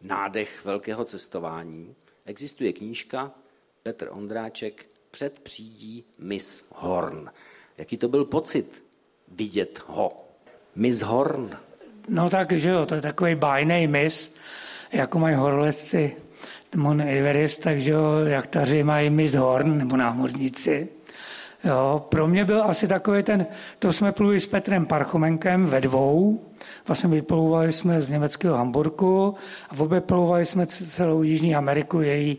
nádech 0.02 0.66
velkého 0.66 1.06
cestování. 1.06 1.96
Existuje 2.26 2.74
knížka 2.74 3.32
Petr 3.84 4.10
Ondráček 4.12 4.86
před 5.12 5.40
přídí 5.40 6.06
Miss 6.18 6.66
Horn. 6.76 7.30
Jaký 7.78 7.98
to 7.98 8.08
byl 8.08 8.26
pocit 8.26 8.84
vidět 9.28 9.80
ho? 9.88 10.12
Miss 10.76 11.02
Horn. 11.02 11.50
No 12.10 12.30
tak, 12.30 12.52
že 12.52 12.70
jo, 12.70 12.86
to 12.86 12.96
je 12.96 13.02
takový 13.02 13.36
bajný 13.36 13.88
mis, 13.88 14.36
jako 14.92 15.20
mají 15.20 15.36
horolezci 15.36 16.16
Mon 16.76 17.02
Everest, 17.02 17.62
takže 17.62 17.92
jo, 17.92 18.02
taři 18.50 18.84
mají 18.84 19.10
Miss 19.10 19.34
Horn, 19.34 19.78
nebo 19.78 19.98
námořníci. 19.98 20.88
Jo, 21.66 22.06
pro 22.10 22.28
mě 22.28 22.46
byl 22.46 22.64
asi 22.64 22.88
takový 22.88 23.24
ten, 23.24 23.46
to 23.80 23.94
jsme 23.94 24.12
pluli 24.12 24.40
s 24.40 24.48
Petrem 24.48 24.86
Parchomenkem 24.86 25.66
ve 25.66 25.82
dvou, 25.82 26.46
vlastně 26.88 27.10
vyplouvali 27.10 27.72
jsme 27.72 28.02
z 28.02 28.10
německého 28.10 28.58
Hamburgu 28.58 29.36
a 29.70 29.80
obeplouvali 29.80 30.46
jsme 30.46 30.68
celou 30.68 31.24
Jižní 31.24 31.56
Ameriku, 31.56 32.02
její 32.02 32.38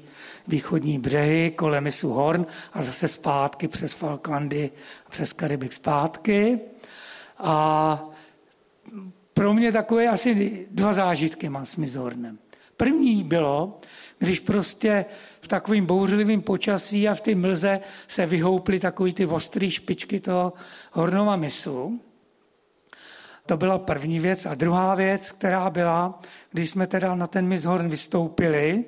východní 0.48 0.98
břehy, 0.98 1.50
kolem 1.50 1.84
misu 1.84 2.08
Horn 2.08 2.46
a 2.72 2.82
zase 2.82 3.08
zpátky 3.08 3.68
přes 3.68 3.94
Falklandy, 3.94 4.70
přes 5.10 5.32
Karibik 5.32 5.72
zpátky. 5.72 6.60
A 7.38 8.04
pro 9.34 9.54
mě 9.54 9.72
takové 9.72 10.08
asi 10.08 10.66
dva 10.70 10.92
zážitky 10.92 11.48
mám 11.48 11.66
s 11.66 11.76
Mizornem. 11.76 12.38
První 12.76 13.24
bylo, 13.24 13.80
když 14.18 14.40
prostě 14.40 15.04
v 15.40 15.48
takovým 15.48 15.86
bouřlivým 15.86 16.42
počasí 16.42 17.08
a 17.08 17.14
v 17.14 17.20
té 17.20 17.34
mlze 17.34 17.80
se 18.08 18.26
vyhouply 18.26 18.80
takový 18.80 19.12
ty 19.12 19.26
ostrý 19.26 19.70
špičky 19.70 20.20
toho 20.20 20.52
hornova 20.92 21.36
misu. 21.36 22.00
To 23.46 23.56
byla 23.56 23.78
první 23.78 24.20
věc. 24.20 24.46
A 24.46 24.54
druhá 24.54 24.94
věc, 24.94 25.32
která 25.32 25.70
byla, 25.70 26.20
když 26.50 26.70
jsme 26.70 26.86
teda 26.86 27.14
na 27.14 27.26
ten 27.26 27.46
mis 27.46 27.64
Horn 27.64 27.88
vystoupili 27.88 28.84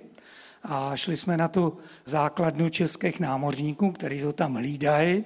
a 0.62 0.96
šli 0.96 1.16
jsme 1.16 1.36
na 1.36 1.48
tu 1.48 1.78
základnu 2.04 2.68
českých 2.68 3.20
námořníků, 3.20 3.92
kteří 3.92 4.20
to 4.20 4.32
tam 4.32 4.54
hlídají, 4.54 5.24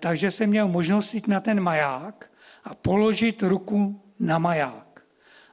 takže 0.00 0.30
jsem 0.30 0.48
měl 0.48 0.68
možnost 0.68 1.14
jít 1.14 1.28
na 1.28 1.40
ten 1.40 1.60
maják 1.60 2.30
a 2.64 2.74
položit 2.74 3.42
ruku 3.42 4.00
na 4.20 4.38
maják. 4.38 4.91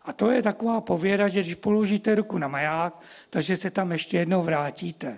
A 0.10 0.14
to 0.14 0.32
je 0.32 0.42
taková 0.42 0.82
pověda, 0.82 1.28
že 1.28 1.42
když 1.42 1.56
položíte 1.56 2.16
ruku 2.16 2.38
na 2.38 2.48
maják, 2.48 2.94
takže 3.30 3.58
se 3.58 3.70
tam 3.70 3.92
ještě 3.92 4.18
jednou 4.18 4.42
vrátíte. 4.42 5.18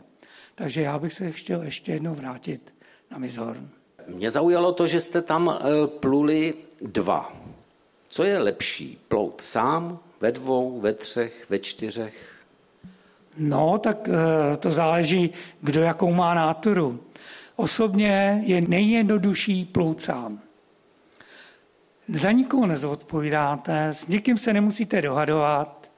Takže 0.56 0.82
já 0.82 1.00
bych 1.00 1.14
se 1.14 1.32
chtěl 1.32 1.64
ještě 1.64 1.92
jednou 1.92 2.14
vrátit 2.14 2.74
na 3.12 3.18
Mizhorn. 3.18 3.70
Mě 4.08 4.32
zaujalo 4.32 4.72
to, 4.72 4.88
že 4.88 5.00
jste 5.00 5.22
tam 5.22 5.60
eh, 5.60 5.88
pluli 5.88 6.54
dva. 6.82 7.34
Co 8.10 8.24
je 8.24 8.40
lepší? 8.40 9.00
Plout 9.08 9.42
sám, 9.42 10.00
ve 10.22 10.32
dvou, 10.32 10.80
ve 10.80 10.94
třech, 10.94 11.46
ve 11.50 11.60
čtyřech? 11.60 12.44
No, 13.38 13.78
tak 13.78 14.10
eh, 14.10 14.58
to 14.58 14.70
záleží, 14.70 15.32
kdo 15.62 15.82
jakou 15.82 16.14
má 16.14 16.34
náturu. 16.34 17.00
Osobně 17.56 18.44
je 18.46 18.62
nejjednodušší 18.62 19.66
plout 19.66 20.02
sám 20.02 20.40
za 22.12 22.32
nikoho 22.32 22.68
nezodpovídáte, 22.68 23.88
s 23.88 24.08
nikým 24.08 24.38
se 24.38 24.53
nemusíte 24.53 25.01
dohadovat. 25.01 25.91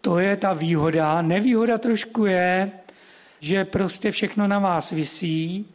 To 0.00 0.18
je 0.18 0.36
ta 0.36 0.52
výhoda. 0.52 1.22
Nevýhoda 1.22 1.78
trošku 1.78 2.26
je, 2.26 2.70
že 3.40 3.64
prostě 3.64 4.10
všechno 4.10 4.48
na 4.48 4.58
vás 4.58 4.90
visí, 4.90 5.66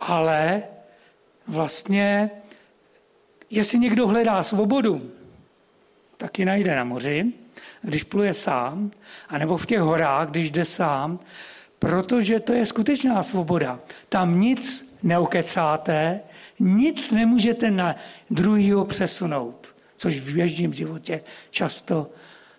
ale 0.00 0.62
vlastně, 1.46 2.30
jestli 3.50 3.78
někdo 3.78 4.06
hledá 4.06 4.42
svobodu, 4.42 5.10
tak 6.16 6.38
ji 6.38 6.44
najde 6.44 6.76
na 6.76 6.84
moři, 6.84 7.32
když 7.82 8.04
pluje 8.04 8.34
sám, 8.34 8.90
anebo 9.28 9.56
v 9.56 9.66
těch 9.66 9.80
horách, 9.80 10.28
když 10.28 10.50
jde 10.50 10.64
sám, 10.64 11.18
protože 11.78 12.40
to 12.40 12.52
je 12.52 12.66
skutečná 12.66 13.22
svoboda. 13.22 13.80
Tam 14.08 14.40
nic 14.40 14.83
neokecáte, 15.04 16.20
nic 16.60 17.10
nemůžete 17.10 17.70
na 17.70 17.96
druhýho 18.30 18.84
přesunout, 18.84 19.66
což 19.96 20.18
v 20.18 20.34
běžném 20.34 20.72
životě 20.72 21.20
často 21.50 22.10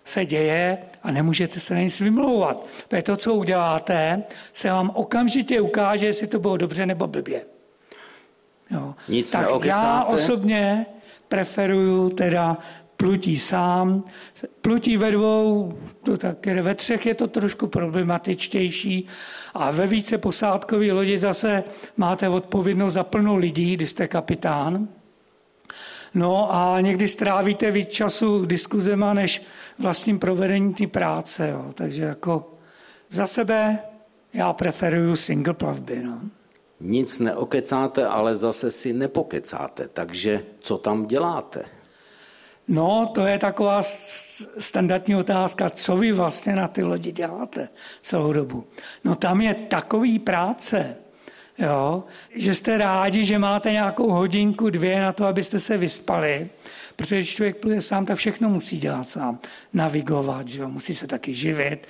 se 0.04 0.24
děje 0.24 0.78
a 1.02 1.10
nemůžete 1.10 1.60
se 1.60 1.74
na 1.74 1.80
nic 1.80 2.00
vymlouvat. 2.00 2.66
Protože 2.88 3.02
to, 3.02 3.16
co 3.16 3.34
uděláte, 3.34 4.22
se 4.52 4.70
vám 4.70 4.90
okamžitě 4.94 5.60
ukáže, 5.60 6.06
jestli 6.06 6.26
to 6.26 6.38
bylo 6.38 6.56
dobře 6.56 6.86
nebo 6.86 7.06
blbě. 7.06 7.42
Jo. 8.70 8.94
Nic 9.08 9.30
tak 9.30 9.40
neokecáte? 9.40 9.86
já 9.86 10.04
osobně 10.04 10.86
preferuju 11.28 12.10
teda 12.10 12.58
plutí 12.96 13.38
sám. 13.38 14.04
Plutí 14.60 14.96
ve 14.96 15.10
dvou, 15.10 15.78
to 16.02 16.16
tak, 16.16 16.46
ve 16.46 16.74
třech 16.74 17.06
je 17.06 17.14
to 17.14 17.28
trošku 17.28 17.66
problematičtější 17.66 19.06
a 19.54 19.70
ve 19.70 19.86
více 19.86 20.18
posádkové 20.18 20.92
lodi 20.92 21.18
zase 21.18 21.64
máte 21.96 22.28
odpovědnost 22.28 22.92
za 22.92 23.04
plnou 23.04 23.36
lidí, 23.36 23.76
když 23.76 23.90
jste 23.90 24.08
kapitán. 24.08 24.88
No 26.14 26.54
a 26.54 26.80
někdy 26.80 27.08
strávíte 27.08 27.70
víc 27.70 27.88
času 27.88 28.46
diskuzema, 28.46 29.14
než 29.14 29.42
vlastním 29.78 30.18
provedení 30.18 30.74
té 30.74 30.86
práce. 30.86 31.48
Jo. 31.48 31.64
Takže 31.74 32.02
jako 32.02 32.54
za 33.08 33.26
sebe 33.26 33.78
já 34.32 34.52
preferuju 34.52 35.16
single 35.16 35.54
plavby. 35.54 36.02
No. 36.02 36.20
Nic 36.80 37.18
neokecáte, 37.18 38.06
ale 38.06 38.36
zase 38.36 38.70
si 38.70 38.92
nepokecáte. 38.92 39.88
Takže 39.88 40.44
co 40.58 40.78
tam 40.78 41.06
děláte? 41.06 41.64
No, 42.68 43.10
to 43.14 43.26
je 43.26 43.38
taková 43.38 43.82
standardní 44.58 45.16
otázka, 45.16 45.70
co 45.70 45.96
vy 45.96 46.12
vlastně 46.12 46.56
na 46.56 46.68
ty 46.68 46.82
lodi 46.82 47.12
děláte 47.12 47.68
celou 48.02 48.32
dobu. 48.32 48.66
No 49.04 49.14
tam 49.14 49.40
je 49.40 49.54
takový 49.54 50.18
práce, 50.18 50.96
jo, 51.58 52.04
že 52.34 52.54
jste 52.54 52.78
rádi, 52.78 53.24
že 53.24 53.38
máte 53.38 53.72
nějakou 53.72 54.10
hodinku, 54.10 54.70
dvě 54.70 55.00
na 55.00 55.12
to, 55.12 55.26
abyste 55.26 55.58
se 55.58 55.76
vyspali, 55.76 56.48
protože 56.96 57.16
když 57.16 57.34
člověk 57.34 57.56
pluje 57.56 57.82
sám, 57.82 58.06
tak 58.06 58.18
všechno 58.18 58.48
musí 58.48 58.78
dělat 58.78 59.08
sám. 59.08 59.38
Navigovat, 59.72 60.48
že 60.48 60.60
jo, 60.60 60.68
musí 60.68 60.94
se 60.94 61.06
taky 61.06 61.34
živit, 61.34 61.86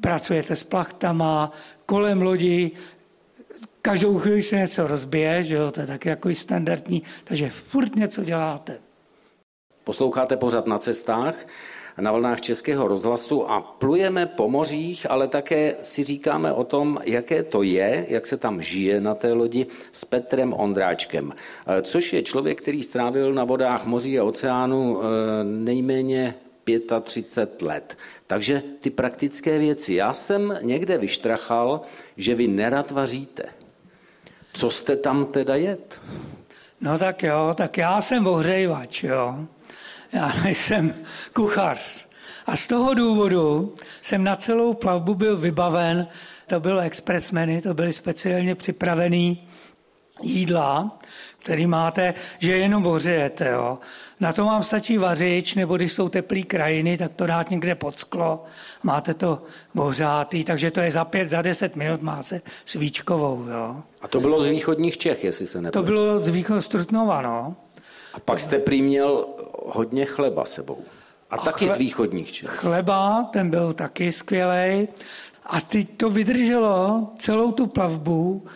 pracujete 0.00 0.56
s 0.56 0.64
plachtama, 0.64 1.52
kolem 1.86 2.22
lodi, 2.22 2.70
každou 3.82 4.18
chvíli 4.18 4.42
se 4.42 4.56
něco 4.56 4.86
rozbije, 4.86 5.42
že 5.42 5.54
jo, 5.54 5.70
to 5.70 5.80
je 5.80 5.86
taky 5.86 6.08
jako 6.08 6.34
standardní, 6.34 7.02
takže 7.24 7.50
furt 7.50 7.96
něco 7.96 8.24
děláte. 8.24 8.85
Posloucháte 9.86 10.36
pořad 10.36 10.66
na 10.66 10.78
cestách 10.78 11.46
na 11.98 12.12
vlnách 12.12 12.40
Českého 12.40 12.88
rozhlasu 12.88 13.50
a 13.50 13.60
plujeme 13.60 14.26
po 14.26 14.48
mořích, 14.48 15.10
ale 15.10 15.28
také 15.28 15.76
si 15.82 16.04
říkáme 16.04 16.52
o 16.52 16.64
tom, 16.64 16.98
jaké 17.04 17.42
to 17.42 17.62
je, 17.62 18.06
jak 18.08 18.26
se 18.26 18.36
tam 18.36 18.62
žije 18.62 19.00
na 19.00 19.14
té 19.14 19.32
lodi 19.32 19.66
s 19.92 20.04
Petrem 20.04 20.52
Ondráčkem, 20.52 21.32
což 21.82 22.12
je 22.12 22.22
člověk, 22.22 22.62
který 22.62 22.82
strávil 22.82 23.34
na 23.34 23.44
vodách 23.44 23.86
moří 23.86 24.18
a 24.18 24.24
oceánu 24.24 25.00
eh, 25.00 25.06
nejméně 25.44 26.34
35 27.02 27.62
let. 27.62 27.98
Takže 28.26 28.62
ty 28.80 28.90
praktické 28.90 29.58
věci. 29.58 29.94
Já 29.94 30.12
jsem 30.12 30.58
někde 30.62 30.98
vyštrachal, 30.98 31.80
že 32.16 32.34
vy 32.34 32.48
nerad 32.48 32.90
vaříte. 32.90 33.44
Co 34.52 34.70
jste 34.70 34.96
tam 34.96 35.26
teda 35.26 35.54
jet? 35.54 36.00
No 36.80 36.98
tak 36.98 37.22
jo, 37.22 37.54
tak 37.54 37.78
já 37.78 38.00
jsem 38.00 38.26
ohřejvač, 38.26 39.02
jo. 39.02 39.46
Já 40.12 40.32
nejsem 40.44 40.94
kuchař. 41.34 42.06
A 42.46 42.56
z 42.56 42.66
toho 42.66 42.94
důvodu 42.94 43.74
jsem 44.02 44.24
na 44.24 44.36
celou 44.36 44.74
plavbu 44.74 45.14
byl 45.14 45.36
vybaven, 45.36 46.06
to 46.46 46.60
bylo 46.60 46.80
expressmeny, 46.80 47.62
to 47.62 47.74
byly 47.74 47.92
speciálně 47.92 48.54
připravený 48.54 49.48
jídla, 50.22 50.98
který 51.38 51.66
máte, 51.66 52.14
že 52.38 52.56
jenom 52.56 52.86
ohřejete. 52.86 53.48
Jo. 53.48 53.78
Na 54.20 54.32
to 54.32 54.44
vám 54.44 54.62
stačí 54.62 54.98
vařič, 54.98 55.54
nebo 55.54 55.76
když 55.76 55.92
jsou 55.92 56.08
teplé 56.08 56.42
krajiny, 56.42 56.98
tak 56.98 57.14
to 57.14 57.26
dát 57.26 57.50
někde 57.50 57.74
pod 57.74 57.98
sklo. 57.98 58.44
Máte 58.82 59.14
to 59.14 59.42
ohřátý, 59.76 60.44
takže 60.44 60.70
to 60.70 60.80
je 60.80 60.92
za 60.92 61.04
pět, 61.04 61.30
za 61.30 61.42
deset 61.42 61.76
minut 61.76 62.02
máte 62.02 62.40
svíčkovou. 62.64 63.46
Jo. 63.50 63.82
A 64.00 64.08
to 64.08 64.20
bylo 64.20 64.42
z 64.42 64.48
východních 64.48 64.98
Čech, 64.98 65.24
jestli 65.24 65.46
se 65.46 65.58
nepletu. 65.62 65.78
To 65.78 65.92
bylo 65.92 66.18
z 66.18 66.28
východního 66.28 66.62
Strutnova, 66.62 67.22
no. 67.22 67.56
A 68.16 68.20
pak 68.20 68.40
jste 68.40 68.58
prý 68.58 68.82
měl 68.82 69.26
hodně 69.66 70.04
chleba 70.04 70.44
sebou. 70.44 70.78
A, 71.30 71.36
a 71.36 71.44
taky 71.44 71.64
chle... 71.66 71.74
z 71.74 71.78
východních 71.78 72.32
Čech. 72.32 72.50
Chleba, 72.50 73.28
ten 73.32 73.50
byl 73.50 73.72
taky 73.72 74.12
skvělý. 74.12 74.88
A 75.46 75.60
ty 75.60 75.84
to 75.84 76.10
vydrželo 76.10 77.08
celou 77.18 77.52
tu 77.52 77.66
plavbu 77.66 78.46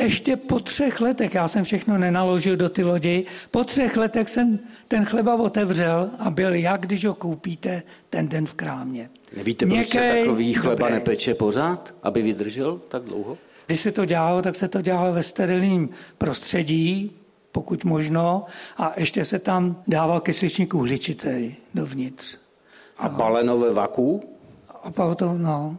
ještě 0.00 0.36
po 0.36 0.60
třech 0.60 1.00
letech, 1.00 1.34
já 1.34 1.48
jsem 1.48 1.64
všechno 1.64 1.98
nenaložil 1.98 2.56
do 2.56 2.68
ty 2.68 2.84
lodi, 2.84 3.24
po 3.50 3.64
třech 3.64 3.96
letech 3.96 4.28
jsem 4.28 4.58
ten 4.88 5.04
chleba 5.04 5.34
otevřel 5.34 6.10
a 6.18 6.30
byl 6.30 6.54
jak, 6.54 6.80
když 6.80 7.04
ho 7.04 7.14
koupíte 7.14 7.82
ten 8.10 8.28
den 8.28 8.46
v 8.46 8.54
krámě. 8.54 9.10
Nevíte, 9.36 9.66
proč 9.66 9.88
se 9.88 10.14
takový 10.18 10.54
chleba 10.54 10.74
dobrý. 10.74 10.94
nepeče 10.94 11.34
pořád, 11.34 11.94
aby 12.02 12.22
vydržel 12.22 12.80
tak 12.88 13.02
dlouho? 13.02 13.38
Když 13.66 13.80
se 13.80 13.92
to 13.92 14.04
dělalo, 14.04 14.42
tak 14.42 14.56
se 14.56 14.68
to 14.68 14.82
dělalo 14.82 15.12
ve 15.12 15.22
sterilním 15.22 15.88
prostředí, 16.18 17.12
pokud 17.52 17.84
možno, 17.84 18.44
a 18.76 18.92
ještě 18.96 19.24
se 19.24 19.38
tam 19.38 19.82
dával 19.86 20.20
kysličník 20.20 20.74
uhličitý 20.74 21.54
dovnitř. 21.74 22.36
A 22.98 23.08
balenové 23.08 23.72
vaku? 23.72 24.22
A 24.82 25.14
to, 25.14 25.34
no, 25.38 25.78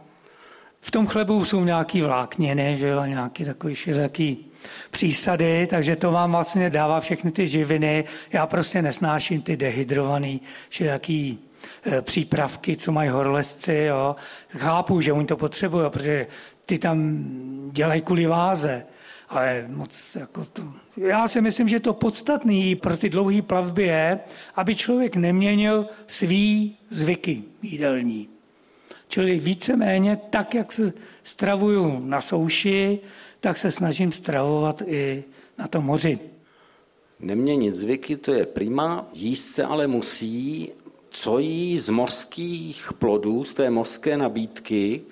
v 0.80 0.90
tom 0.90 1.06
chlebu 1.06 1.44
jsou 1.44 1.64
nějaký 1.64 2.02
vlákniny, 2.02 2.76
že 2.76 2.88
jo, 2.88 3.04
nějaký 3.04 3.44
takový 3.44 3.74
široký 3.74 4.46
přísady, 4.90 5.66
takže 5.66 5.96
to 5.96 6.12
vám 6.12 6.32
vlastně 6.32 6.70
dává 6.70 7.00
všechny 7.00 7.30
ty 7.30 7.48
živiny. 7.48 8.04
Já 8.32 8.46
prostě 8.46 8.82
nesnáším 8.82 9.42
ty 9.42 9.56
dehydrovaný 9.56 10.40
všelijaký 10.68 11.38
e, 11.86 12.02
přípravky, 12.02 12.76
co 12.76 12.92
mají 12.92 13.10
horlesci. 13.10 13.74
Jo. 13.74 14.16
Chápu, 14.58 15.00
že 15.00 15.12
oni 15.12 15.26
to 15.26 15.36
potřebují, 15.36 15.90
protože 15.90 16.26
ty 16.66 16.78
tam 16.78 17.24
dělají 17.72 18.02
kvůli 18.02 18.26
váze. 18.26 18.86
Ale 19.30 19.64
moc 19.68 20.16
jako 20.20 20.44
to... 20.44 20.62
Já 20.96 21.28
si 21.28 21.40
myslím, 21.40 21.68
že 21.68 21.80
to 21.80 21.94
podstatný 21.94 22.76
pro 22.76 22.96
ty 22.96 23.08
dlouhé 23.08 23.42
plavby 23.42 23.82
je, 23.82 24.20
aby 24.54 24.74
člověk 24.74 25.16
neměnil 25.16 25.86
svý 26.06 26.76
zvyky 26.90 27.42
jídelní. 27.62 28.28
Čili 29.08 29.38
víceméně 29.38 30.18
tak, 30.30 30.54
jak 30.54 30.72
se 30.72 30.92
stravuju 31.22 32.00
na 32.04 32.20
souši, 32.20 32.98
tak 33.40 33.58
se 33.58 33.72
snažím 33.72 34.12
stravovat 34.12 34.82
i 34.86 35.24
na 35.58 35.68
tom 35.68 35.84
moři. 35.84 36.18
Neměnit 37.20 37.74
zvyky, 37.74 38.16
to 38.16 38.32
je 38.32 38.46
prima, 38.46 39.08
jíst 39.12 39.54
se 39.54 39.64
ale 39.64 39.86
musí, 39.86 40.70
co 41.10 41.38
jí 41.38 41.78
z 41.78 41.88
mořských 41.88 42.92
plodů, 42.98 43.44
z 43.44 43.54
té 43.54 43.70
mořské 43.70 44.16
nabídky, 44.16 45.02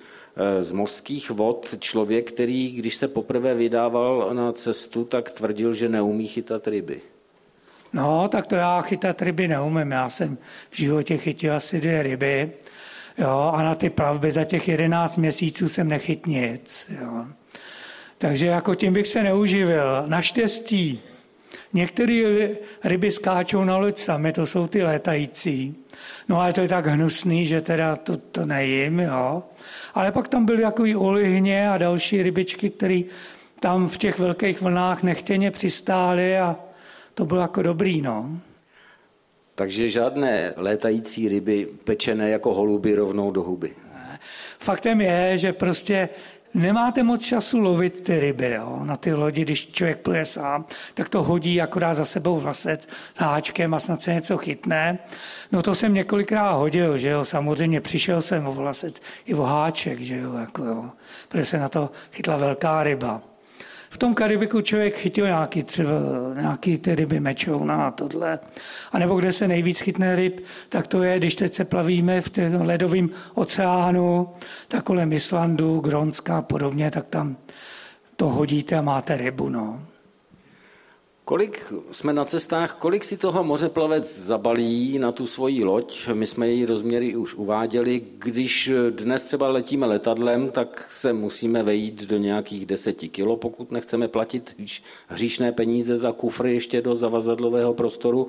z 0.59 0.71
mořských 0.71 1.29
vod 1.29 1.75
člověk, 1.79 2.31
který, 2.31 2.71
když 2.71 2.95
se 2.95 3.07
poprvé 3.07 3.55
vydával 3.55 4.29
na 4.33 4.51
cestu, 4.51 5.05
tak 5.05 5.31
tvrdil, 5.31 5.73
že 5.73 5.89
neumí 5.89 6.27
chytat 6.27 6.67
ryby. 6.67 7.01
No, 7.93 8.27
tak 8.27 8.47
to 8.47 8.55
já 8.55 8.81
chytat 8.81 9.21
ryby 9.21 9.47
neumím. 9.47 9.91
Já 9.91 10.09
jsem 10.09 10.37
v 10.69 10.77
životě 10.77 11.17
chytil 11.17 11.55
asi 11.55 11.81
dvě 11.81 12.03
ryby 12.03 12.51
Jo, 13.19 13.51
a 13.55 13.63
na 13.63 13.75
ty 13.75 13.89
plavby 13.89 14.31
za 14.31 14.43
těch 14.43 14.67
11 14.67 15.17
měsíců 15.17 15.69
jsem 15.69 15.87
nechyt 15.87 16.27
nic. 16.27 16.85
Jo. 17.01 17.25
Takže 18.17 18.45
jako 18.45 18.75
tím 18.75 18.93
bych 18.93 19.07
se 19.07 19.23
neuživil. 19.23 20.03
Naštěstí 20.07 21.01
některé 21.73 22.49
ryby 22.83 23.11
skáčou 23.11 23.63
na 23.63 23.77
loď 23.77 23.97
sami, 23.97 24.33
to 24.33 24.45
jsou 24.45 24.67
ty 24.67 24.83
létající. 24.83 25.75
No 26.29 26.41
ale 26.41 26.53
to 26.53 26.61
je 26.61 26.67
tak 26.67 26.87
hnusný, 26.87 27.45
že 27.45 27.61
teda 27.61 27.95
to, 27.95 28.17
to 28.17 28.45
nejím, 28.45 28.99
jo. 28.99 29.43
Ale 29.93 30.11
pak 30.11 30.27
tam 30.27 30.45
byly 30.45 30.61
takový 30.61 30.95
olihně 30.95 31.69
a 31.69 31.77
další 31.77 32.23
rybičky, 32.23 32.69
které 32.69 33.01
tam 33.59 33.89
v 33.89 33.97
těch 33.97 34.19
velkých 34.19 34.61
vlnách 34.61 35.03
nechtěně 35.03 35.51
přistály 35.51 36.37
a 36.37 36.55
to 37.13 37.25
bylo 37.25 37.41
jako 37.41 37.61
dobrý, 37.61 38.01
no. 38.01 38.39
Takže 39.55 39.89
žádné 39.89 40.53
létající 40.55 41.29
ryby 41.29 41.67
pečené 41.83 42.29
jako 42.29 42.53
holuby 42.53 42.95
rovnou 42.95 43.31
do 43.31 43.41
huby. 43.41 43.71
Faktem 44.59 45.01
je, 45.01 45.37
že 45.37 45.53
prostě 45.53 46.09
nemáte 46.53 47.03
moc 47.03 47.21
času 47.21 47.59
lovit 47.59 48.01
ty 48.01 48.19
ryby. 48.19 48.51
Jo. 48.51 48.79
Na 48.83 48.95
ty 48.95 49.13
lodi, 49.13 49.41
když 49.41 49.71
člověk 49.71 49.99
pluje 49.99 50.25
sám, 50.25 50.65
tak 50.93 51.09
to 51.09 51.23
hodí 51.23 51.61
akorát 51.61 51.93
za 51.93 52.05
sebou 52.05 52.37
vlasec 52.39 52.87
s 53.15 53.19
háčkem 53.19 53.73
a 53.73 53.79
snad 53.79 54.01
se 54.01 54.13
něco 54.13 54.37
chytne. 54.37 54.99
No 55.51 55.61
to 55.61 55.75
jsem 55.75 55.93
několikrát 55.93 56.51
hodil, 56.51 56.97
že 56.97 57.09
jo. 57.09 57.25
Samozřejmě 57.25 57.81
přišel 57.81 58.21
jsem 58.21 58.47
o 58.47 58.51
vlasec 58.51 59.01
i 59.25 59.33
o 59.33 59.43
háček, 59.43 59.99
že 59.99 60.17
jo, 60.17 60.33
jako 60.33 60.63
jo. 60.63 60.89
Protože 61.29 61.45
se 61.45 61.59
na 61.59 61.69
to 61.69 61.91
chytla 62.11 62.37
velká 62.37 62.83
ryba. 62.83 63.28
V 63.89 63.97
tom 63.97 64.13
Karibiku 64.13 64.61
člověk 64.61 64.97
chytil 64.97 65.25
nějaký, 65.25 65.63
třeba 65.63 65.91
nějaký 66.35 66.77
ty 66.77 66.95
ryby 66.95 67.19
mečouna 67.19 67.87
a 67.87 67.91
tohle. 67.91 68.39
A 68.91 68.99
nebo 68.99 69.15
kde 69.15 69.33
se 69.33 69.47
nejvíc 69.47 69.79
chytne 69.79 70.15
ryb, 70.15 70.45
tak 70.69 70.87
to 70.87 71.03
je, 71.03 71.17
když 71.17 71.35
teď 71.35 71.53
se 71.53 71.65
plavíme 71.65 72.21
v 72.21 72.29
tom 72.29 72.61
ledovém 72.61 73.09
oceánu, 73.33 74.29
tak 74.67 74.83
kolem 74.83 75.13
Islandu, 75.13 75.79
Gronska 75.79 76.37
a 76.37 76.41
podobně, 76.41 76.91
tak 76.91 77.05
tam 77.07 77.37
to 78.15 78.29
hodíte 78.29 78.75
a 78.75 78.81
máte 78.81 79.17
rybu. 79.17 79.49
No. 79.49 79.79
Kolik 81.29 81.73
jsme 81.91 82.13
na 82.13 82.25
cestách, 82.25 82.75
kolik 82.75 83.03
si 83.03 83.17
toho 83.17 83.43
mořeplavec 83.43 84.19
zabalí 84.19 84.99
na 84.99 85.11
tu 85.11 85.27
svoji 85.27 85.63
loď? 85.63 86.07
My 86.13 86.27
jsme 86.27 86.47
její 86.47 86.65
rozměry 86.65 87.15
už 87.15 87.35
uváděli. 87.35 88.01
Když 88.17 88.71
dnes 88.89 89.23
třeba 89.23 89.47
letíme 89.47 89.85
letadlem, 89.85 90.51
tak 90.51 90.91
se 90.91 91.13
musíme 91.13 91.63
vejít 91.63 92.03
do 92.03 92.17
nějakých 92.17 92.65
deseti 92.65 93.09
kilo, 93.09 93.37
pokud 93.37 93.71
nechceme 93.71 94.07
platit 94.07 94.55
hříšné 95.07 95.51
peníze 95.51 95.97
za 95.97 96.11
kufry 96.11 96.53
ještě 96.53 96.81
do 96.81 96.95
zavazadlového 96.95 97.73
prostoru, 97.73 98.27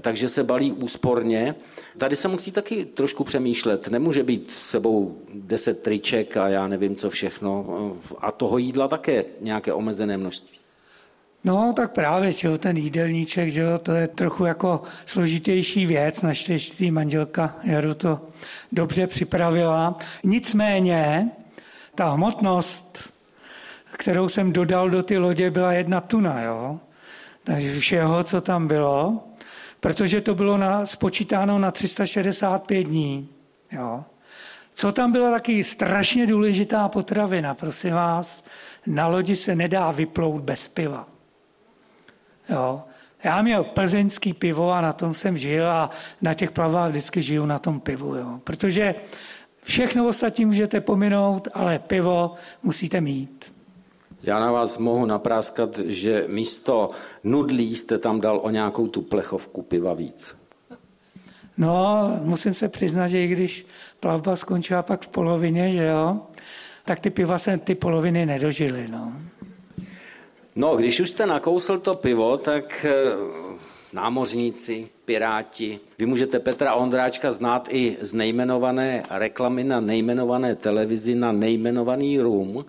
takže 0.00 0.28
se 0.28 0.44
balí 0.44 0.72
úsporně. 0.72 1.54
Tady 1.98 2.16
se 2.16 2.28
musí 2.28 2.52
taky 2.52 2.84
trošku 2.84 3.24
přemýšlet. 3.24 3.88
Nemůže 3.88 4.22
být 4.22 4.50
s 4.50 4.70
sebou 4.70 5.18
deset 5.34 5.82
triček 5.82 6.36
a 6.36 6.48
já 6.48 6.68
nevím 6.68 6.96
co 6.96 7.10
všechno. 7.10 7.96
A 8.18 8.32
toho 8.32 8.58
jídla 8.58 8.88
také 8.88 9.24
nějaké 9.40 9.72
omezené 9.72 10.18
množství. 10.18 10.57
No, 11.44 11.72
tak 11.76 11.92
právě, 11.92 12.34
čo, 12.34 12.58
ten 12.58 12.76
jídelníček, 12.76 13.50
že 13.52 13.62
to 13.82 13.92
je 13.92 14.08
trochu 14.08 14.44
jako 14.44 14.82
složitější 15.06 15.86
věc, 15.86 16.22
naštěstí 16.22 16.90
manželka 16.90 17.56
Jaru 17.64 17.94
to 17.94 18.20
dobře 18.72 19.06
připravila. 19.06 19.96
Nicméně, 20.24 21.30
ta 21.94 22.10
hmotnost, 22.10 23.12
kterou 23.92 24.28
jsem 24.28 24.52
dodal 24.52 24.90
do 24.90 25.02
ty 25.02 25.18
lodě, 25.18 25.50
byla 25.50 25.72
jedna 25.72 26.00
tuna, 26.00 26.42
jo. 26.42 26.80
Takže 27.44 27.80
všeho, 27.80 28.24
co 28.24 28.40
tam 28.40 28.68
bylo, 28.68 29.24
protože 29.80 30.20
to 30.20 30.34
bylo 30.34 30.56
na, 30.56 30.86
spočítáno 30.86 31.58
na 31.58 31.70
365 31.70 32.82
dní, 32.82 33.28
jo. 33.72 34.04
Co 34.74 34.92
tam 34.92 35.12
byla 35.12 35.30
taky 35.30 35.64
strašně 35.64 36.26
důležitá 36.26 36.88
potravina, 36.88 37.54
prosím 37.54 37.94
vás, 37.94 38.44
na 38.86 39.06
lodi 39.06 39.36
se 39.36 39.54
nedá 39.54 39.90
vyplout 39.90 40.42
bez 40.42 40.68
piva. 40.68 41.17
Jo. 42.48 42.82
Já 43.24 43.42
měl 43.42 43.64
plzeňský 43.64 44.32
pivo 44.32 44.72
a 44.72 44.80
na 44.80 44.92
tom 44.92 45.14
jsem 45.14 45.38
žil 45.38 45.68
a 45.68 45.90
na 46.22 46.34
těch 46.34 46.50
plavách 46.50 46.90
vždycky 46.90 47.22
žiju 47.22 47.46
na 47.46 47.58
tom 47.58 47.80
pivu. 47.80 48.14
Jo. 48.14 48.40
Protože 48.44 48.94
všechno 49.62 50.08
ostatní 50.08 50.44
můžete 50.44 50.80
pominout, 50.80 51.48
ale 51.54 51.78
pivo 51.78 52.34
musíte 52.62 53.00
mít. 53.00 53.52
Já 54.22 54.40
na 54.40 54.52
vás 54.52 54.78
mohu 54.78 55.06
napráskat, 55.06 55.78
že 55.78 56.24
místo 56.28 56.90
nudlí 57.24 57.76
jste 57.76 57.98
tam 57.98 58.20
dal 58.20 58.40
o 58.42 58.50
nějakou 58.50 58.86
tu 58.88 59.02
plechovku 59.02 59.62
piva 59.62 59.94
víc. 59.94 60.36
No, 61.58 62.10
musím 62.22 62.54
se 62.54 62.68
přiznat, 62.68 63.06
že 63.06 63.22
i 63.22 63.26
když 63.26 63.66
plavba 64.00 64.36
skončila 64.36 64.82
pak 64.82 65.02
v 65.02 65.08
polovině, 65.08 65.72
že 65.72 65.84
jo, 65.84 66.20
tak 66.84 67.00
ty 67.00 67.10
piva 67.10 67.38
se 67.38 67.58
ty 67.58 67.74
poloviny 67.74 68.26
nedožily. 68.26 68.88
No. 68.90 69.12
No, 70.58 70.76
když 70.76 71.00
už 71.00 71.10
jste 71.10 71.26
nakousl 71.26 71.78
to 71.78 71.94
pivo, 71.94 72.36
tak 72.36 72.86
eh, 72.88 72.92
námořníci, 73.92 74.88
piráti. 75.04 75.80
Vy 75.98 76.06
můžete 76.06 76.38
Petra 76.38 76.74
Ondráčka 76.74 77.32
znát 77.32 77.68
i 77.70 77.96
z 78.00 78.12
nejmenované 78.12 79.02
reklamy 79.10 79.64
na 79.64 79.80
nejmenované 79.80 80.56
televizi 80.56 81.14
na 81.14 81.32
nejmenovaný 81.32 82.20
rum, 82.20 82.64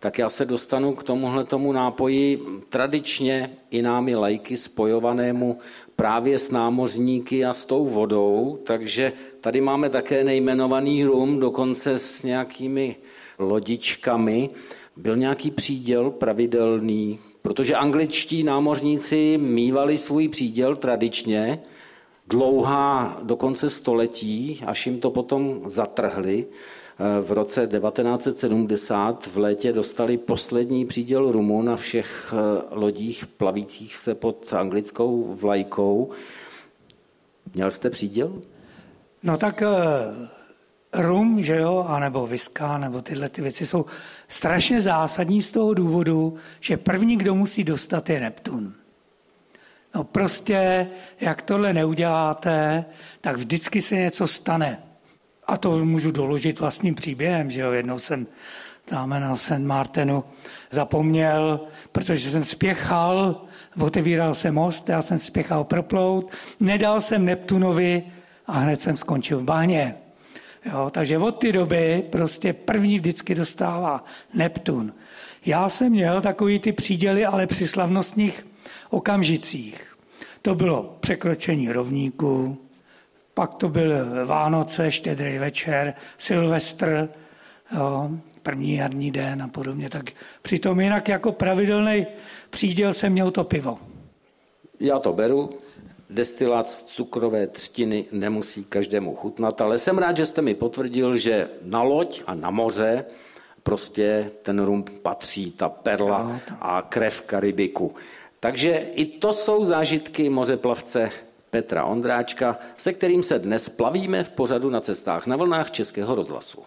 tak 0.00 0.18
já 0.18 0.30
se 0.30 0.44
dostanu 0.44 0.94
k 0.94 1.02
tomuhle 1.02 1.44
tomu 1.44 1.72
nápoji 1.72 2.42
tradičně 2.68 3.56
i 3.70 3.82
námi 3.82 4.14
lajky 4.14 4.56
spojovanému 4.56 5.58
právě 5.96 6.38
s 6.38 6.50
námořníky 6.50 7.44
a 7.44 7.54
s 7.54 7.64
tou 7.64 7.86
vodou, 7.86 8.58
takže 8.64 9.12
tady 9.40 9.60
máme 9.60 9.88
také 9.88 10.24
nejmenovaný 10.24 11.04
rum, 11.04 11.40
dokonce 11.40 11.98
s 11.98 12.22
nějakými 12.22 12.96
lodičkami. 13.38 14.48
Byl 14.96 15.16
nějaký 15.16 15.50
příděl 15.50 16.10
pravidelný, 16.10 17.18
protože 17.46 17.74
angličtí 17.74 18.42
námořníci 18.42 19.38
mývali 19.38 19.98
svůj 19.98 20.28
příděl 20.28 20.76
tradičně, 20.76 21.62
dlouhá 22.28 23.18
dokonce 23.22 23.70
století, 23.70 24.62
až 24.66 24.86
jim 24.86 25.00
to 25.00 25.10
potom 25.10 25.60
zatrhli. 25.64 26.46
V 27.22 27.32
roce 27.32 27.66
1970 27.66 29.26
v 29.26 29.38
létě 29.38 29.72
dostali 29.72 30.18
poslední 30.18 30.86
příděl 30.86 31.32
rumu 31.32 31.62
na 31.62 31.76
všech 31.76 32.34
eh, 32.34 32.64
lodích 32.70 33.26
plavících 33.26 33.96
se 33.96 34.14
pod 34.14 34.52
anglickou 34.52 35.36
vlajkou. 35.40 36.10
Měl 37.54 37.70
jste 37.70 37.90
příděl? 37.90 38.42
No 39.22 39.38
tak 39.38 39.62
eh, 39.62 39.66
rum, 40.98 41.42
že 41.42 41.56
jo, 41.56 41.84
anebo 41.88 42.26
viska, 42.26 42.78
nebo 42.78 43.02
tyhle 43.02 43.28
ty 43.28 43.42
věci 43.42 43.66
jsou 43.66 43.86
strašně 44.28 44.80
zásadní 44.80 45.42
z 45.42 45.52
toho 45.52 45.74
důvodu, 45.74 46.36
že 46.60 46.76
první, 46.76 47.16
kdo 47.16 47.34
musí 47.34 47.64
dostat, 47.64 48.10
je 48.10 48.20
Neptun. 48.20 48.74
No 49.94 50.04
prostě, 50.04 50.86
jak 51.20 51.42
tohle 51.42 51.72
neuděláte, 51.72 52.84
tak 53.20 53.36
vždycky 53.36 53.82
se 53.82 53.94
něco 53.94 54.26
stane. 54.26 54.78
A 55.46 55.56
to 55.56 55.84
můžu 55.84 56.10
doložit 56.10 56.60
vlastním 56.60 56.94
příběhem, 56.94 57.50
že 57.50 57.60
jo, 57.60 57.72
jednou 57.72 57.98
jsem 57.98 58.26
tam 58.84 59.10
na 59.10 59.36
St. 59.36 59.58
Martinu 59.58 60.24
zapomněl, 60.70 61.60
protože 61.92 62.30
jsem 62.30 62.44
spěchal, 62.44 63.44
otevíral 63.80 64.34
se 64.34 64.50
most, 64.50 64.88
já 64.88 65.02
jsem 65.02 65.18
spěchal 65.18 65.64
proplout, 65.64 66.30
nedal 66.60 67.00
jsem 67.00 67.24
Neptunovi 67.24 68.02
a 68.46 68.52
hned 68.52 68.80
jsem 68.80 68.96
skončil 68.96 69.38
v 69.38 69.44
bahně. 69.44 69.94
Jo, 70.72 70.90
takže 70.90 71.18
od 71.18 71.38
té 71.38 71.52
doby 71.52 72.02
prostě 72.10 72.52
první 72.52 72.98
vždycky 72.98 73.34
dostává 73.34 74.04
Neptun. 74.34 74.94
Já 75.46 75.68
jsem 75.68 75.92
měl 75.92 76.20
takový 76.20 76.58
ty 76.58 76.72
příděly, 76.72 77.24
ale 77.26 77.46
při 77.46 77.68
slavnostních 77.68 78.46
okamžicích. 78.90 79.96
To 80.42 80.54
bylo 80.54 80.96
překročení 81.00 81.72
rovníku, 81.72 82.58
pak 83.34 83.54
to 83.54 83.68
byl 83.68 83.90
Vánoce, 84.26 84.90
štědrý 84.90 85.38
večer, 85.38 85.94
Silvestr, 86.18 87.08
jo, 87.76 88.10
první 88.42 88.74
jarní 88.74 89.10
den 89.10 89.42
a 89.42 89.48
podobně. 89.48 89.90
Tak 89.90 90.10
přitom 90.42 90.80
jinak 90.80 91.08
jako 91.08 91.32
pravidelný 91.32 92.06
příděl 92.50 92.92
jsem 92.92 93.12
měl 93.12 93.30
to 93.30 93.44
pivo. 93.44 93.78
Já 94.80 94.98
to 94.98 95.12
beru, 95.12 95.58
destilát 96.10 96.68
z 96.68 96.82
cukrové 96.82 97.46
třtiny 97.46 98.04
nemusí 98.12 98.64
každému 98.64 99.14
chutnat, 99.14 99.60
ale 99.60 99.78
jsem 99.78 99.98
rád, 99.98 100.16
že 100.16 100.26
jste 100.26 100.42
mi 100.42 100.54
potvrdil, 100.54 101.16
že 101.16 101.48
na 101.62 101.82
loď 101.82 102.22
a 102.26 102.34
na 102.34 102.50
moře 102.50 103.04
prostě 103.62 104.30
ten 104.42 104.64
rum 104.64 104.84
patří, 105.02 105.50
ta 105.50 105.68
perla 105.68 106.40
a 106.60 106.82
krev 106.88 107.22
Karibiku. 107.22 107.94
Takže 108.40 108.70
i 108.94 109.04
to 109.04 109.32
jsou 109.32 109.64
zážitky 109.64 110.28
mořeplavce 110.28 111.10
Petra 111.50 111.84
Ondráčka, 111.84 112.58
se 112.76 112.92
kterým 112.92 113.22
se 113.22 113.38
dnes 113.38 113.68
plavíme 113.68 114.24
v 114.24 114.30
pořadu 114.30 114.70
na 114.70 114.80
cestách 114.80 115.26
na 115.26 115.36
vlnách 115.36 115.70
Českého 115.70 116.14
rozhlasu. 116.14 116.64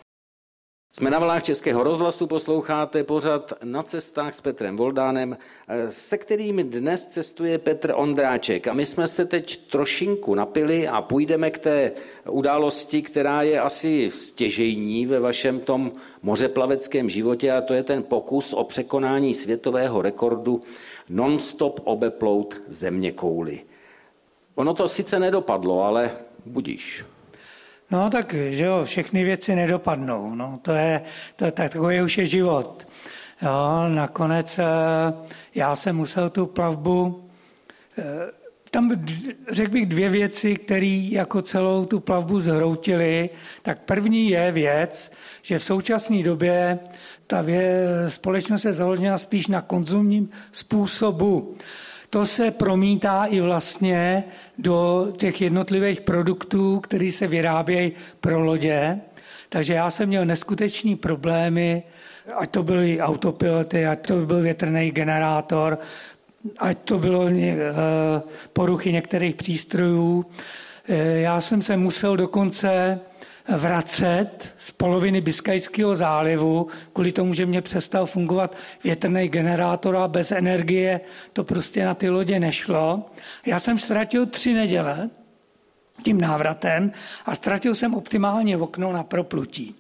Jsme 0.92 1.10
na 1.10 1.20
vlnách 1.20 1.44
Českého 1.44 1.84
rozhlasu, 1.84 2.28
posloucháte 2.28 3.04
pořad 3.04 3.54
na 3.64 3.84
cestách 3.84 4.34
s 4.34 4.42
Petrem 4.42 4.78
Voldánem, 4.78 5.38
se 5.90 6.18
kterým 6.18 6.58
dnes 6.70 7.06
cestuje 7.06 7.58
Petr 7.58 7.94
Ondráček. 7.96 8.68
A 8.68 8.74
my 8.74 8.86
jsme 8.86 9.08
se 9.08 9.26
teď 9.26 9.70
trošinku 9.70 10.36
napili 10.36 10.88
a 10.88 11.02
půjdeme 11.02 11.52
k 11.52 11.58
té 11.58 11.92
události, 12.30 13.02
která 13.02 13.42
je 13.42 13.60
asi 13.60 14.12
stěžejní 14.12 15.06
ve 15.06 15.20
vašem 15.20 15.60
tom 15.60 15.92
mořeplaveckém 16.22 17.10
životě 17.10 17.52
a 17.52 17.62
to 17.62 17.74
je 17.74 17.84
ten 17.84 18.04
pokus 18.04 18.54
o 18.54 18.64
překonání 18.64 19.34
světového 19.34 20.02
rekordu 20.02 20.62
non-stop 21.10 21.80
obeplout 21.84 22.62
země 22.68 23.12
kouly. 23.12 23.62
Ono 24.56 24.74
to 24.74 24.88
sice 24.88 25.20
nedopadlo, 25.20 25.84
ale 25.84 26.12
budíš. 26.46 27.06
No 27.92 28.10
tak, 28.10 28.34
že 28.34 28.64
jo, 28.64 28.82
všechny 28.86 29.24
věci 29.24 29.56
nedopadnou. 29.56 30.36
No, 30.36 30.60
to 30.62 30.72
je, 30.72 31.02
to, 31.36 31.52
tak, 31.52 31.72
takový 31.72 32.02
už 32.02 32.18
je 32.18 32.26
život. 32.28 32.88
Jo, 33.42 33.90
nakonec 33.90 34.60
eh, 34.60 34.66
já 35.56 35.76
jsem 35.76 35.96
musel 35.96 36.30
tu 36.30 36.46
plavbu, 36.46 37.30
eh, 37.98 38.04
tam 38.72 39.06
řekl 39.50 39.72
bych 39.72 39.86
dvě 39.86 40.10
věci, 40.10 40.56
které 40.56 41.08
jako 41.12 41.42
celou 41.42 41.86
tu 41.86 42.00
plavbu 42.00 42.40
zhroutily. 42.40 43.30
Tak 43.62 43.80
první 43.82 44.30
je 44.30 44.52
věc, 44.52 45.12
že 45.42 45.60
v 45.60 45.64
současné 45.64 46.24
době 46.24 46.80
ta 47.28 47.42
vě, 47.42 47.86
společnost 48.08 48.66
je 48.66 48.74
založena 48.74 49.18
spíš 49.18 49.48
na 49.48 49.62
konzumním 49.62 50.30
způsobu. 50.52 51.56
To 52.10 52.26
se 52.26 52.52
promítá 52.52 53.26
i 53.26 53.40
vlastně 53.42 54.24
do 54.58 55.08
těch 55.18 55.42
jednotlivých 55.42 56.02
produktů, 56.02 56.80
které 56.80 57.12
se 57.12 57.28
vyrábějí 57.28 57.92
pro 58.22 58.40
lodě. 58.40 59.00
Takže 59.50 59.74
já 59.74 59.90
jsem 59.90 60.10
měl 60.10 60.26
neskutečný 60.26 60.96
problémy, 60.96 61.84
ať 62.38 62.50
to 62.52 62.64
byly 62.64 63.02
autopiloty, 63.02 63.86
ať 63.86 64.08
to 64.08 64.16
byl 64.26 64.42
větrný 64.42 64.92
generátor, 64.92 65.80
ať 66.58 66.78
to 66.78 67.00
bylo 67.00 67.28
eh, 67.28 67.58
poruchy 68.54 68.92
některých 68.94 69.36
přístrojů. 69.36 70.26
Eh, 70.90 70.96
já 71.20 71.42
jsem 71.42 71.62
se 71.62 71.78
musel 71.78 72.18
dokonce 72.18 73.00
vracet 73.48 74.54
z 74.58 74.72
poloviny 74.72 75.22
Biskajského 75.22 75.96
zálivu, 75.96 76.68
kvůli 76.94 77.12
tomu, 77.12 77.34
že 77.34 77.46
mě 77.46 77.62
přestal 77.62 78.06
fungovat 78.06 78.56
větrný 78.84 79.28
generátor 79.28 79.98
a 79.98 80.08
bez 80.08 80.32
energie 80.32 81.02
to 81.34 81.44
prostě 81.44 81.86
na 81.86 81.94
ty 81.94 82.10
lodě 82.10 82.40
nešlo. 82.40 83.06
Já 83.46 83.60
jsem 83.60 83.78
ztratil 83.78 84.26
tři 84.26 84.54
neděle 84.54 85.10
tím 86.04 86.22
návratem 86.22 86.92
a 87.26 87.36
ztratil 87.36 87.76
jsem 87.76 87.94
optimálně 87.94 88.58
okno 88.58 88.94
na 88.94 89.04
proplutí 89.04 89.76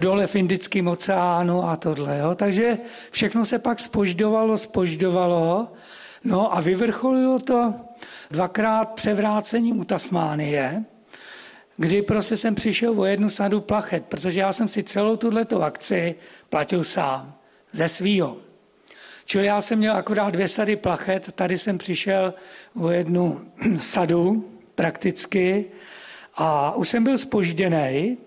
dole 0.00 0.26
v 0.26 0.36
Indickém 0.36 0.88
oceánu 0.88 1.68
a 1.68 1.76
tohle. 1.76 2.18
Jo. 2.18 2.34
Takže 2.34 2.78
všechno 3.10 3.44
se 3.44 3.58
pak 3.58 3.80
spoždovalo, 3.80 4.58
spoždovalo. 4.58 5.72
No 6.24 6.56
a 6.56 6.60
vyvrcholilo 6.60 7.38
to 7.38 7.74
dvakrát 8.30 8.92
převrácením 8.92 9.80
u 9.80 9.84
Tasmánie, 9.84 10.84
kdy 11.78 12.02
prostě 12.02 12.36
jsem 12.36 12.54
přišel 12.54 13.00
o 13.00 13.04
jednu 13.04 13.30
sadu 13.30 13.60
plachet, 13.60 14.04
protože 14.04 14.40
já 14.40 14.52
jsem 14.52 14.68
si 14.68 14.82
celou 14.82 15.16
tuhleto 15.16 15.62
akci 15.62 16.14
platil 16.50 16.84
sám, 16.84 17.34
ze 17.72 17.88
svýho. 17.88 18.36
Čili 19.24 19.46
já 19.46 19.60
jsem 19.60 19.78
měl 19.78 19.96
akorát 19.96 20.30
dvě 20.30 20.48
sady 20.48 20.76
plachet, 20.76 21.32
tady 21.32 21.58
jsem 21.58 21.78
přišel 21.78 22.34
o 22.80 22.90
jednu 22.90 23.40
sadu 23.76 24.50
prakticky 24.74 25.64
a 26.34 26.74
už 26.76 26.88
jsem 26.88 27.04
byl 27.04 27.18
spožděný, 27.18 28.18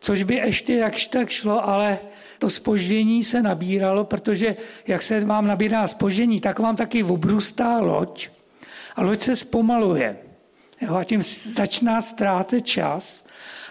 což 0.00 0.22
by 0.22 0.34
ještě 0.34 0.74
jakž 0.74 1.06
tak 1.06 1.28
šlo, 1.28 1.68
ale 1.68 1.98
to 2.38 2.50
spoždění 2.50 3.24
se 3.24 3.42
nabíralo, 3.42 4.04
protože 4.04 4.56
jak 4.86 5.02
se 5.02 5.20
vám 5.20 5.46
nabírá 5.46 5.86
spoždění, 5.86 6.40
tak 6.40 6.58
vám 6.58 6.76
taky 6.76 7.04
obrůstá 7.04 7.78
loď 7.80 8.28
a 8.96 9.02
loď 9.02 9.20
se 9.20 9.36
zpomaluje. 9.36 10.29
Jo, 10.80 10.94
a 10.94 11.04
tím 11.04 11.22
začíná 11.52 12.00
ztrácet 12.00 12.66
čas. 12.66 13.24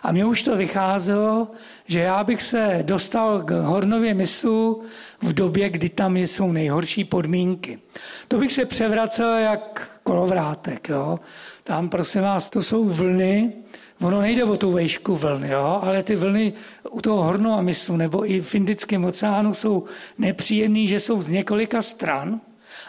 A 0.03 0.11
mně 0.11 0.25
už 0.25 0.43
to 0.43 0.57
vycházelo, 0.57 1.51
že 1.87 1.99
já 1.99 2.23
bych 2.23 2.41
se 2.41 2.79
dostal 2.81 3.41
k 3.41 3.51
Hornově 3.51 4.13
misu 4.13 4.81
v 5.21 5.33
době, 5.33 5.69
kdy 5.69 5.89
tam 5.89 6.17
jsou 6.17 6.51
nejhorší 6.51 7.03
podmínky. 7.03 7.79
To 8.27 8.37
bych 8.37 8.53
se 8.53 8.65
převracel 8.65 9.33
jak 9.33 9.89
kolovrátek. 10.03 10.89
Jo. 10.89 11.19
Tam, 11.63 11.89
prosím 11.89 12.21
vás, 12.21 12.49
to 12.49 12.61
jsou 12.61 12.83
vlny, 12.83 13.53
ono 14.01 14.21
nejde 14.21 14.43
o 14.43 14.57
tu 14.57 14.71
vejšku 14.71 15.15
vlny, 15.15 15.49
jo, 15.49 15.79
ale 15.83 16.03
ty 16.03 16.15
vlny 16.15 16.53
u 16.89 17.01
toho 17.01 17.23
Hornova 17.23 17.61
misu 17.61 17.97
nebo 17.97 18.31
i 18.31 18.41
v 18.41 18.55
Indickém 18.55 19.05
oceánu 19.05 19.53
jsou 19.53 19.83
nepříjemné, 20.17 20.87
že 20.87 20.99
jsou 20.99 21.21
z 21.21 21.27
několika 21.27 21.81
stran 21.81 22.41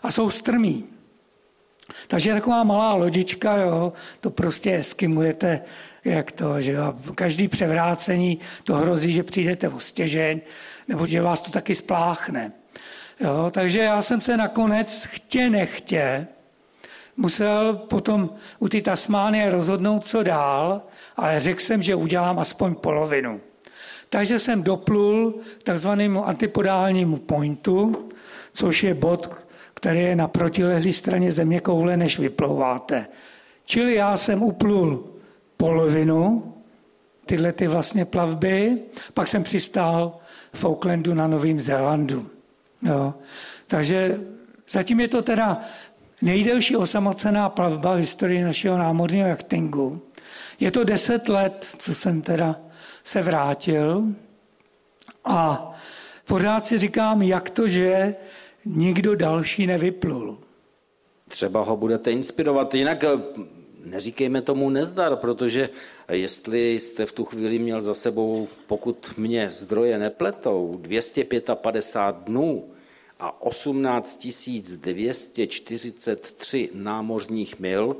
a 0.03 0.11
jsou 0.11 0.31
strmí. 0.31 0.85
Takže 2.09 2.35
taková 2.35 2.65
malá 2.65 2.95
lodička, 2.95 3.57
jo, 3.57 3.93
to 4.21 4.31
prostě 4.31 4.75
eskimujete, 4.75 5.61
jak 6.05 6.33
to, 6.33 6.61
že 6.63 6.73
jo, 6.73 6.95
každý 7.15 7.49
převrácení 7.49 8.39
to 8.65 8.75
hrozí, 8.75 9.13
že 9.13 9.23
přijdete 9.23 9.69
o 9.69 9.81
stěžeň, 9.81 10.41
nebo 10.89 11.07
že 11.07 11.23
vás 11.23 11.43
to 11.43 11.51
taky 11.51 11.75
spláchne. 11.75 12.53
Jo, 13.21 13.51
takže 13.51 13.79
já 13.79 14.03
jsem 14.03 14.21
se 14.21 14.37
nakonec 14.37 15.09
chtě 15.11 15.51
nechtě 15.51 16.27
musel 17.21 17.75
potom 17.75 18.31
u 18.59 18.69
ty 18.69 18.83
Tasmánie 18.83 19.51
rozhodnout, 19.51 20.07
co 20.07 20.23
dál, 20.23 20.83
ale 21.17 21.41
řekl 21.41 21.61
jsem, 21.61 21.83
že 21.83 21.95
udělám 21.95 22.39
aspoň 22.39 22.75
polovinu. 22.75 23.41
Takže 24.09 24.39
jsem 24.39 24.63
doplul 24.63 25.35
k 25.59 25.63
takzvanému 25.63 26.29
antipodálnímu 26.29 27.17
pointu, 27.17 28.09
což 28.53 28.83
je 28.83 28.95
bod, 28.95 29.31
který 29.81 30.01
je 30.01 30.17
na 30.17 30.29
protilehlé 30.29 30.93
straně 30.93 31.33
země 31.33 31.61
koule, 31.61 31.97
než 31.97 32.19
vyplouváte. 32.19 33.07
Čili 33.65 33.95
já 33.95 34.17
jsem 34.17 34.43
uplul 34.43 35.05
polovinu 35.57 36.55
tyhle 37.27 37.53
ty 37.53 37.67
vlastně 37.67 38.05
plavby, 38.05 38.79
pak 39.15 39.29
jsem 39.29 39.43
přistál 39.43 40.19
v 40.53 40.65
Aucklandu 40.65 41.15
na 41.15 41.27
Novém 41.27 41.61
Zélandu. 41.61 42.31
Jo. 42.83 43.15
Takže 43.67 44.21
zatím 44.69 45.01
je 45.01 45.09
to 45.09 45.23
teda 45.23 45.61
nejdelší 46.23 46.77
osamocená 46.77 47.49
plavba 47.49 47.95
v 47.95 47.99
historii 47.99 48.45
našeho 48.45 48.79
námořního 48.79 49.29
jachtingu. 49.29 50.03
Je 50.61 50.71
to 50.71 50.85
deset 50.85 51.29
let, 51.29 51.75
co 51.79 51.95
jsem 51.95 52.23
teda 52.23 52.57
se 53.05 53.23
vrátil 53.23 54.05
a 55.25 55.71
pořád 56.25 56.67
si 56.67 56.79
říkám, 56.79 57.23
jak 57.23 57.51
to, 57.51 57.69
že 57.69 58.15
nikdo 58.65 59.15
další 59.15 59.67
nevyplul. 59.67 60.39
Třeba 61.29 61.63
ho 61.63 61.77
budete 61.77 62.13
inspirovat. 62.13 62.75
Jinak 62.75 63.05
eh, 63.05 63.09
neříkejme 63.85 64.43
tomu 64.43 64.71
nezdar, 64.71 65.17
protože 65.17 65.69
jestli 66.09 66.75
jste 66.75 67.07
v 67.07 67.13
tu 67.13 67.25
chvíli 67.25 67.59
měl 67.59 67.81
za 67.81 67.95
sebou, 67.95 68.49
pokud 68.67 69.15
mě 69.17 69.51
zdroje 69.51 69.99
nepletou, 69.99 70.77
255 70.81 72.25
dnů 72.25 72.65
a 73.21 73.43
18 73.43 74.29
243 74.75 76.71
námořních 76.75 77.61
mil, 77.61 77.97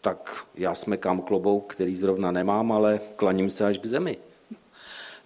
tak 0.00 0.46
já 0.54 0.74
smekám 0.74 1.20
klobouk, 1.20 1.74
který 1.74 1.96
zrovna 1.96 2.30
nemám, 2.30 2.72
ale 2.72 3.00
klaním 3.16 3.50
se 3.50 3.66
až 3.66 3.78
k 3.78 3.86
zemi. 3.86 4.16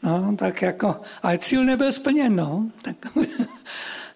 No, 0.03 0.37
tak 0.39 0.63
jako, 0.63 0.97
ale 1.23 1.39
cíl 1.39 1.65
nebyl 1.65 1.93
splněn, 1.93 2.37
no. 2.37 2.71
Tak, 2.83 2.97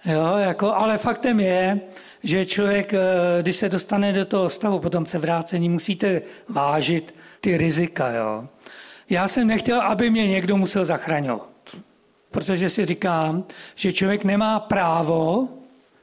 jo, 0.05 0.37
jako, 0.39 0.75
ale 0.75 0.99
faktem 0.99 1.41
je, 1.41 1.81
že 2.23 2.47
člověk, 2.47 2.95
eh, 2.95 2.99
když 3.43 3.57
se 3.57 3.69
dostane 3.69 4.13
do 4.13 4.25
toho 4.25 4.49
stavu, 4.49 4.79
potom 4.79 5.07
se 5.07 5.19
vrácení, 5.19 5.69
musíte 5.69 6.23
vážit 6.49 7.15
ty 7.41 7.57
rizika. 7.57 8.11
Jo. 8.11 8.49
Já 9.11 9.29
jsem 9.29 9.47
nechtěl, 9.47 9.81
aby 9.81 10.11
mě 10.11 10.29
někdo 10.29 10.57
musel 10.57 10.85
zachraňovat. 10.85 11.49
Protože 12.31 12.71
si 12.71 12.85
říkám, 12.85 13.45
že 13.75 13.93
člověk 13.93 14.25
nemá 14.25 14.61
právo, 14.61 15.49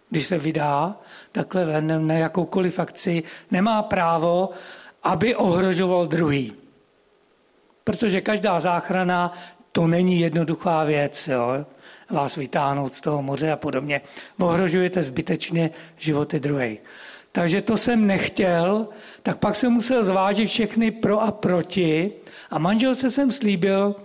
když 0.10 0.28
se 0.28 0.38
vydá 0.38 0.96
takhle 1.32 1.66
ven 1.66 2.08
na 2.08 2.14
jakoukoliv 2.14 2.80
akci, 2.80 3.24
nemá 3.52 3.84
právo, 3.84 4.50
aby 5.04 5.36
ohrožoval 5.36 6.08
druhý. 6.08 6.54
Protože 7.84 8.22
každá 8.22 8.60
záchrana 8.60 9.34
to 9.72 9.88
není 9.88 10.20
jednoduchá 10.20 10.84
věc, 10.84 11.28
jo? 11.28 11.66
Vás 12.10 12.36
vytáhnout 12.36 12.94
z 12.94 13.02
toho 13.02 13.22
moře 13.22 13.52
a 13.52 13.56
podobně. 13.56 14.02
Ohrožujete 14.40 15.04
zbytečně 15.04 15.70
životy 15.98 16.40
druhých. 16.40 16.80
Takže 17.32 17.62
to 17.62 17.78
jsem 17.78 18.08
nechtěl, 18.08 18.88
tak 19.24 19.38
pak 19.38 19.56
jsem 19.56 19.72
musel 19.72 20.04
zvážit 20.04 20.50
všechny 20.50 20.92
pro 20.92 21.22
a 21.22 21.32
proti 21.32 22.12
a 22.50 22.60
manželce 22.60 23.12
jsem 23.12 23.32
slíbil, 23.32 23.96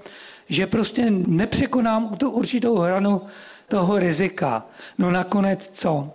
že 0.49 0.67
prostě 0.67 1.11
nepřekonám 1.11 2.17
tu 2.17 2.31
určitou 2.31 2.79
hranu 2.79 3.23
toho 3.69 3.99
rizika. 3.99 4.67
No 4.99 5.11
nakonec 5.11 5.69
co? 5.71 6.11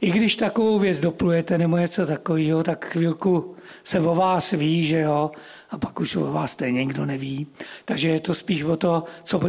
I 0.00 0.10
když 0.10 0.36
takovou 0.36 0.78
věc 0.78 1.00
doplujete 1.00 1.58
nebo 1.58 1.76
něco 1.76 2.06
takového, 2.06 2.62
tak 2.62 2.84
chvilku 2.84 3.56
se 3.84 4.00
o 4.00 4.14
vás 4.14 4.50
ví, 4.50 4.86
že 4.86 5.00
jo, 5.00 5.30
a 5.74 5.78
pak 5.78 6.00
už 6.00 6.16
o 6.16 6.32
vás 6.32 6.52
stejně 6.52 6.84
nikdo 6.84 7.06
neví. 7.06 7.46
Takže 7.84 8.08
je 8.08 8.20
to 8.20 8.34
spíš 8.34 8.62
o 8.62 8.76
to, 8.76 9.04
co 9.24 9.40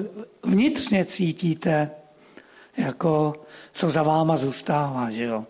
vnitřně 0.44 1.06
cítíte, 1.06 1.90
jako 2.78 3.34
co 3.72 3.90
za 3.90 4.04
váma 4.04 4.38
zůstává, 4.38 5.12
že 5.12 5.24
jo. 5.24 5.46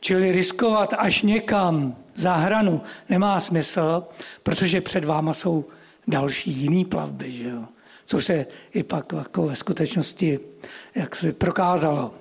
Čili 0.00 0.32
riskovat 0.32 0.94
až 0.98 1.22
někam 1.22 1.96
za 2.14 2.36
hranu 2.36 2.80
nemá 3.08 3.40
smysl, 3.40 4.04
protože 4.42 4.80
před 4.80 5.04
váma 5.04 5.34
jsou 5.34 5.64
další 6.08 6.52
jiný 6.52 6.84
plavby, 6.84 7.32
že 7.32 7.48
jo. 7.48 7.64
Což 8.06 8.24
se 8.24 8.46
i 8.74 8.82
pak 8.82 9.12
jako 9.12 9.46
ve 9.46 9.56
skutečnosti 9.56 10.40
jak 10.94 11.16
se 11.16 11.32
prokázalo. 11.32 12.14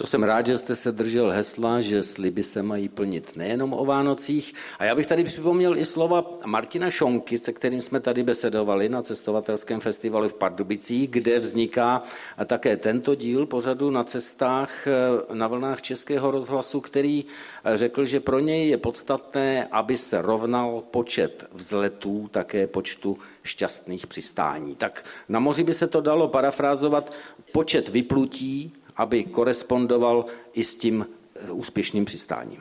To 0.00 0.06
jsem 0.06 0.22
rád, 0.22 0.46
že 0.46 0.58
jste 0.58 0.76
se 0.76 0.92
držel 0.92 1.30
hesla, 1.30 1.80
že 1.80 2.02
sliby 2.02 2.42
se 2.42 2.62
mají 2.62 2.88
plnit 2.88 3.36
nejenom 3.36 3.72
o 3.72 3.84
Vánocích. 3.84 4.54
A 4.78 4.84
já 4.84 4.94
bych 4.94 5.06
tady 5.06 5.24
připomněl 5.24 5.76
i 5.76 5.84
slova 5.84 6.38
Martina 6.46 6.90
Šonky, 6.90 7.38
se 7.38 7.52
kterým 7.52 7.82
jsme 7.82 8.00
tady 8.00 8.22
besedovali 8.22 8.88
na 8.88 9.02
cestovatelském 9.02 9.80
festivalu 9.80 10.28
v 10.28 10.34
Pardubicích, 10.34 11.10
kde 11.10 11.38
vzniká 11.38 12.02
také 12.46 12.76
tento 12.76 13.14
díl 13.14 13.46
pořadu 13.46 13.90
na 13.90 14.04
cestách 14.04 14.86
eh, 14.86 14.90
na 15.34 15.48
vlnách 15.48 15.82
Českého 15.82 16.30
rozhlasu, 16.30 16.80
který 16.80 17.24
eh, 17.64 17.76
řekl, 17.76 18.04
že 18.04 18.20
pro 18.20 18.38
něj 18.38 18.68
je 18.68 18.76
podstatné, 18.76 19.68
aby 19.70 19.98
se 19.98 20.22
rovnal 20.22 20.82
počet 20.90 21.44
vzletů 21.52 22.28
také 22.30 22.66
počtu 22.66 23.18
šťastných 23.42 24.06
přistání. 24.06 24.74
Tak 24.74 25.04
na 25.28 25.40
moři 25.40 25.64
by 25.64 25.74
se 25.74 25.86
to 25.86 26.00
dalo 26.00 26.28
parafrázovat 26.28 27.12
počet 27.52 27.88
vyplutí 27.88 28.79
aby 29.00 29.24
korespondoval 29.24 30.24
i 30.52 30.64
s 30.64 30.76
tím 30.76 31.06
eh, 31.06 31.50
úspěšným 31.50 32.04
přistáním. 32.04 32.60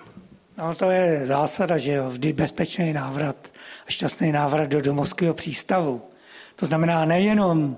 No 0.57 0.75
to 0.75 0.89
je 0.89 1.21
zásada, 1.25 1.77
že 1.77 1.91
jo, 1.91 2.09
vždy 2.09 2.33
bezpečný 2.33 2.93
návrat 2.93 3.35
a 3.87 3.91
šťastný 3.91 4.31
návrat 4.31 4.69
do 4.69 4.81
domovského 4.81 5.33
přístavu. 5.33 6.01
To 6.55 6.65
znamená 6.65 7.05
nejenom 7.05 7.77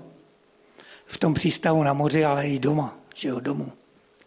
v 1.06 1.18
tom 1.18 1.34
přístavu 1.34 1.82
na 1.82 1.92
moři, 1.92 2.24
ale 2.24 2.48
i 2.48 2.58
doma, 2.58 2.98
že 3.14 3.28
jo, 3.28 3.40
domů, 3.40 3.72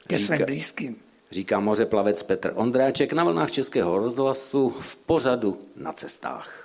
ke 0.07 0.19
svým 0.19 0.45
blízkým. 0.45 0.95
Říká 1.31 1.59
mořeplavec 1.59 2.23
Petr 2.23 2.51
Ondráček 2.55 3.13
na 3.13 3.23
vlnách 3.23 3.51
Českého 3.51 3.97
rozhlasu 3.97 4.69
v 4.79 4.95
pořadu 4.95 5.59
na 5.75 5.93
cestách. 5.93 6.64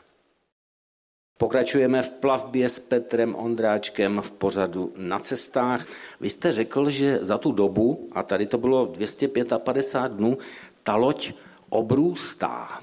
Pokračujeme 1.41 2.03
v 2.03 2.11
plavbě 2.11 2.69
s 2.69 2.79
Petrem 2.79 3.35
Ondráčkem 3.35 4.21
v 4.21 4.31
pořadu 4.31 4.93
na 4.97 5.19
cestách. 5.19 5.87
Vy 6.21 6.31
jste 6.31 6.53
řekl, 6.53 6.91
že 6.91 7.19
za 7.23 7.39
tu 7.39 7.53
dobu, 7.53 8.09
a 8.13 8.23
tady 8.23 8.47
to 8.47 8.59
bylo 8.59 8.87
255 8.87 10.17
dnů, 10.17 10.39
ta 10.83 10.97
loď 10.97 11.33
obrůstá. 11.69 12.81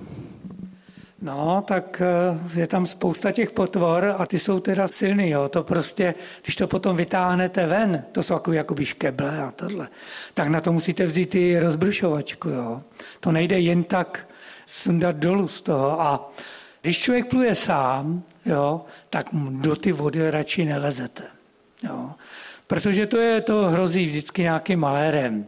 No, 1.22 1.64
tak 1.68 2.02
eh, 2.02 2.60
je 2.60 2.68
tam 2.68 2.86
spousta 2.86 3.32
těch 3.32 3.52
potvor 3.52 4.16
a 4.18 4.26
ty 4.26 4.40
jsou 4.40 4.60
teda 4.60 4.88
silný, 4.88 5.30
jo. 5.30 5.50
To 5.50 5.64
prostě, 5.64 6.14
když 6.44 6.56
to 6.56 6.68
potom 6.68 6.98
vytáhnete 6.98 7.68
ven, 7.68 8.04
to 8.12 8.24
jsou 8.24 8.34
jako 8.34 8.54
jakoby 8.54 8.86
škeble 8.86 9.42
a 9.42 9.52
tohle, 9.52 9.88
tak 10.34 10.48
na 10.48 10.62
to 10.62 10.74
musíte 10.74 11.06
vzít 11.06 11.36
i 11.36 11.60
rozbrušovačku, 11.60 12.50
jo. 12.50 12.82
To 13.20 13.32
nejde 13.32 13.60
jen 13.60 13.84
tak 13.84 14.30
sundat 14.66 15.16
dolů 15.16 15.48
z 15.48 15.62
toho 15.62 16.02
a 16.02 16.32
když 16.88 17.00
člověk 17.00 17.28
pluje 17.28 17.56
sám, 17.56 18.24
jo, 18.46 18.86
tak 19.10 19.28
do 19.34 19.76
ty 19.76 19.92
vody 19.92 20.32
radši 20.32 20.66
nelezete. 20.66 21.24
Jo. 21.84 22.12
Protože 22.68 23.06
to, 23.06 23.18
je, 23.18 23.42
to 23.42 23.62
hrozí 23.62 24.06
vždycky 24.06 24.42
nějakým 24.42 24.80
malérem. 24.80 25.46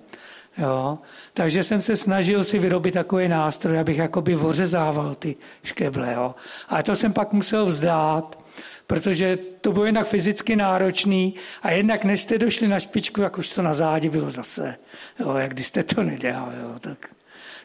Jo. 0.58 1.00
Takže 1.34 1.64
jsem 1.64 1.82
se 1.82 1.96
snažil 1.96 2.44
si 2.44 2.60
vyrobit 2.60 2.94
takový 2.94 3.28
nástroj, 3.28 3.80
abych 3.80 3.98
jakoby 3.98 4.36
ořezával 4.36 5.16
ty 5.16 5.36
škeble. 5.64 6.14
Jo. 6.14 6.36
Ale 6.70 6.84
to 6.84 6.96
jsem 6.96 7.14
pak 7.14 7.34
musel 7.34 7.66
vzdát, 7.66 8.44
protože 8.88 9.38
to 9.62 9.72
bylo 9.72 9.86
jednak 9.86 10.08
fyzicky 10.08 10.56
náročný 10.56 11.36
a 11.62 11.72
jednak 11.72 12.04
než 12.04 12.22
jste 12.22 12.38
došli 12.38 12.68
na 12.68 12.80
špičku, 12.80 13.22
jak 13.22 13.38
už 13.38 13.50
to 13.50 13.62
na 13.62 13.74
zádi 13.74 14.10
bylo 14.10 14.32
zase, 14.32 14.76
jo, 15.20 15.36
jak 15.36 15.54
když 15.54 15.68
jste 15.68 15.84
to 15.84 16.04
nedělal, 16.04 16.52
jo, 16.62 16.80
tak 16.80 17.10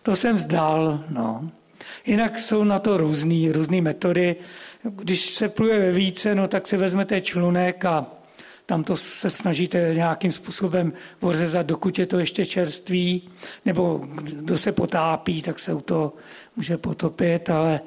to 0.02 0.16
jsem 0.16 0.36
vzdal, 0.36 1.04
no. 1.08 1.50
Jinak 2.06 2.38
jsou 2.38 2.64
na 2.64 2.78
to 2.78 2.96
různé 2.96 3.52
různý 3.52 3.80
metody. 3.80 4.36
Když 4.82 5.34
se 5.34 5.48
pluje 5.48 5.78
ve 5.78 5.92
více, 5.92 6.34
no, 6.34 6.48
tak 6.48 6.66
si 6.66 6.76
vezmete 6.76 7.20
člunek 7.20 7.84
a 7.84 8.06
tam 8.66 8.84
to 8.84 8.96
se 8.96 9.30
snažíte 9.30 9.90
nějakým 9.94 10.32
způsobem 10.32 10.92
ořezat, 11.20 11.66
dokud 11.66 11.98
je 11.98 12.06
to 12.06 12.18
ještě 12.18 12.46
čerství, 12.46 13.30
nebo 13.64 14.00
kdo 14.22 14.58
se 14.58 14.72
potápí, 14.72 15.42
tak 15.42 15.58
se 15.58 15.74
u 15.74 15.80
toho 15.80 16.12
může 16.56 16.76
potopit, 16.76 17.50
ale 17.50 17.80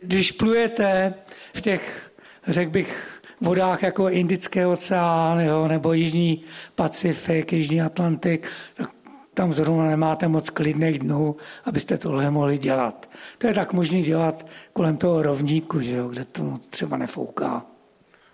když 0.00 0.32
plujete 0.32 1.14
v 1.54 1.60
těch, 1.60 2.10
řekl 2.46 2.70
bych, 2.70 3.20
vodách 3.40 3.82
jako 3.82 4.08
Indický 4.08 4.64
oceán 4.64 5.40
jo, 5.40 5.68
nebo 5.68 5.92
Jižní 5.92 6.44
Pacifik, 6.74 7.52
Jižní 7.52 7.82
Atlantik, 7.82 8.48
tak 8.74 8.90
tam 9.34 9.52
zrovna 9.52 9.86
nemáte 9.86 10.28
moc 10.28 10.50
klidných 10.50 10.98
dnů, 10.98 11.36
abyste 11.64 11.98
tohle 11.98 12.30
mohli 12.30 12.58
dělat. 12.58 13.10
To 13.38 13.46
je 13.46 13.54
tak 13.54 13.72
možné 13.72 14.02
dělat 14.02 14.46
kolem 14.72 14.96
toho 14.96 15.22
rovníku, 15.22 15.80
že 15.80 15.96
jo, 15.96 16.08
kde 16.08 16.24
to 16.24 16.54
třeba 16.70 16.96
nefouká. 16.96 17.66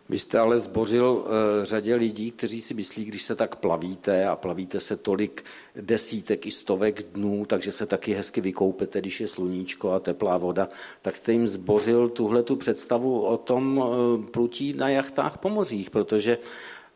Vy 0.08 0.18
jste 0.18 0.38
ale 0.38 0.58
zbořil 0.58 1.04
uh, 1.04 1.24
řadě 1.62 1.94
lidí, 1.94 2.30
kteří 2.30 2.62
si 2.62 2.74
myslí, 2.74 3.04
když 3.04 3.22
se 3.22 3.34
tak 3.34 3.56
plavíte 3.56 4.26
a 4.26 4.36
plavíte 4.36 4.80
se 4.80 4.96
tolik 4.96 5.44
desítek 5.80 6.46
i 6.46 6.50
stovek 6.50 7.02
dnů, 7.02 7.44
takže 7.46 7.72
se 7.72 7.86
taky 7.86 8.14
hezky 8.14 8.40
vykoupete, 8.40 9.00
když 9.00 9.20
je 9.20 9.28
sluníčko 9.28 9.92
a 9.92 10.00
teplá 10.00 10.36
voda, 10.36 10.68
tak 11.02 11.16
jste 11.16 11.32
jim 11.32 11.48
zbořil 11.48 12.08
tuhle 12.08 12.42
tu 12.42 12.56
představu 12.56 13.20
o 13.20 13.36
tom 13.36 13.78
uh, 13.78 14.24
plutí 14.24 14.72
na 14.72 14.88
jachtách 14.88 15.38
po 15.38 15.48
mořích, 15.48 15.90
protože 15.90 16.38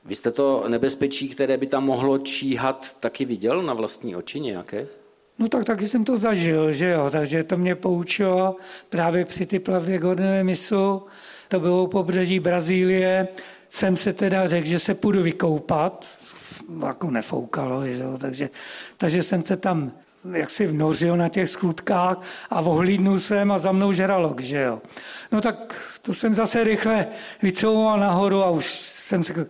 vy 0.04 0.14
jste 0.14 0.30
to 0.30 0.64
nebezpečí, 0.68 1.28
které 1.28 1.56
by 1.56 1.66
tam 1.66 1.84
mohlo 1.84 2.18
číhat, 2.18 2.96
taky 3.00 3.24
viděl 3.24 3.62
na 3.62 3.74
vlastní 3.74 4.16
oči 4.16 4.40
nějaké? 4.40 4.86
No 5.38 5.48
tak 5.48 5.64
taky 5.64 5.88
jsem 5.88 6.04
to 6.04 6.16
zažil, 6.16 6.72
že 6.72 6.90
jo, 6.90 7.10
takže 7.10 7.44
to 7.44 7.56
mě 7.56 7.74
poučilo 7.74 8.56
právě 8.88 9.24
při 9.24 9.46
ty 9.46 9.58
plavě 9.58 9.98
Gordonové 9.98 10.44
misu, 10.44 11.02
to 11.48 11.60
bylo 11.60 11.86
pobřeží 11.86 12.40
Brazílie, 12.40 13.28
jsem 13.68 13.96
se 13.96 14.12
teda 14.12 14.48
řekl, 14.48 14.66
že 14.66 14.78
se 14.78 14.94
půjdu 14.94 15.22
vykoupat, 15.22 16.06
jako 16.86 17.10
nefoukalo, 17.10 17.86
že 17.86 18.02
jo, 18.02 18.18
takže, 18.18 18.50
takže 18.96 19.22
jsem 19.22 19.44
se 19.44 19.56
tam 19.56 19.92
jak 20.32 20.50
si 20.50 20.66
vnořil 20.66 21.16
na 21.16 21.28
těch 21.28 21.50
schůdkách 21.50 22.22
a 22.50 22.60
ohlídnul 22.60 23.18
jsem 23.18 23.52
a 23.52 23.58
za 23.58 23.72
mnou 23.72 23.92
žralok, 23.92 24.40
že 24.40 24.60
jo. 24.60 24.82
No 25.32 25.40
tak 25.40 25.74
to 26.02 26.14
jsem 26.14 26.34
zase 26.34 26.64
rychle 26.64 27.06
vycouval 27.42 28.00
nahoru 28.00 28.42
a 28.42 28.50
už 28.50 28.80
jsem 28.80 29.24
se 29.24 29.46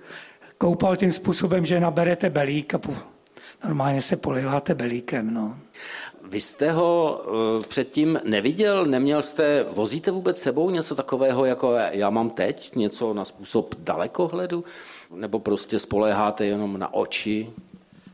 koupal 0.61 0.97
tím 0.97 1.13
způsobem, 1.13 1.67
že 1.67 1.81
naberete 1.81 2.31
belík 2.31 2.75
a 2.75 2.81
normálně 3.65 4.03
se 4.03 4.17
poliváte 4.17 4.75
belíkem. 4.75 5.35
No. 5.35 5.57
Vy 6.31 6.41
jste 6.41 6.73
ho 6.73 7.21
eh, 7.25 7.67
předtím 7.69 8.21
neviděl, 8.25 8.87
neměl 8.87 9.23
jste, 9.23 9.65
vozíte 9.73 10.11
vůbec 10.11 10.41
sebou 10.41 10.71
něco 10.71 10.95
takového, 10.95 11.45
jako 11.45 11.75
já 11.91 12.11
mám 12.11 12.31
teď, 12.31 12.77
něco 12.77 13.15
na 13.15 13.25
způsob 13.25 13.75
dalekohledu, 13.79 14.65
nebo 15.15 15.39
prostě 15.39 15.79
spoléháte 15.79 16.47
jenom 16.47 16.79
na 16.79 16.95
oči? 16.95 17.51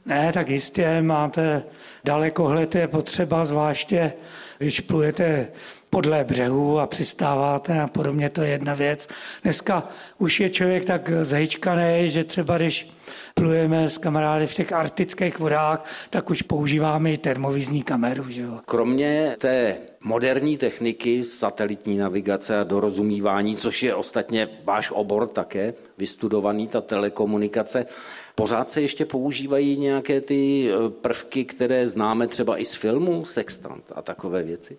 Ne, 0.07 0.33
tak 0.33 0.49
jistě 0.49 1.03
máte 1.03 1.63
dalekohled 2.05 2.75
je 2.75 2.89
potřeba, 2.89 3.45
zvláště 3.45 4.13
když 4.59 4.81
plujete 4.81 5.49
podle 5.97 6.25
břehu 6.25 6.79
a 6.79 6.87
přistáváte 6.87 7.81
a 7.81 7.87
podobně, 7.87 8.31
to 8.31 8.43
je 8.43 8.49
jedna 8.49 8.75
věc. 8.75 9.09
Dneska 9.43 9.89
už 10.19 10.41
je 10.41 10.51
člověk 10.51 10.85
tak 10.85 11.11
zhejčkaný, 11.21 12.11
že 12.11 12.25
třeba 12.25 12.57
když 12.57 12.91
plujeme 13.35 13.91
s 13.91 13.99
kamarády 13.99 14.47
v 14.47 14.55
těch 14.55 14.73
arktických 14.73 15.39
vodách, 15.39 15.91
tak 16.11 16.31
už 16.31 16.43
používáme 16.43 17.13
i 17.13 17.19
termovizní 17.19 17.83
kameru. 17.83 18.31
Že 18.31 18.43
jo? 18.43 18.61
Kromě 18.65 19.37
té 19.39 19.77
moderní 20.01 20.57
techniky, 20.57 21.25
satelitní 21.25 21.97
navigace 21.97 22.61
a 22.61 22.65
dorozumívání, 22.65 23.57
což 23.57 23.83
je 23.83 23.95
ostatně 23.95 24.49
váš 24.65 24.91
obor 24.91 25.27
také, 25.29 25.75
vystudovaný, 25.99 26.69
ta 26.69 26.81
telekomunikace, 26.81 27.87
pořád 28.35 28.71
se 28.71 28.81
ještě 28.81 29.05
používají 29.05 29.77
nějaké 29.77 30.21
ty 30.21 30.71
prvky, 31.01 31.45
které 31.45 31.87
známe 31.87 32.27
třeba 32.27 32.61
i 32.61 32.65
z 32.65 32.75
filmu, 32.75 33.25
sextant 33.25 33.93
a 33.95 34.03
takové 34.03 34.43
věci? 34.43 34.79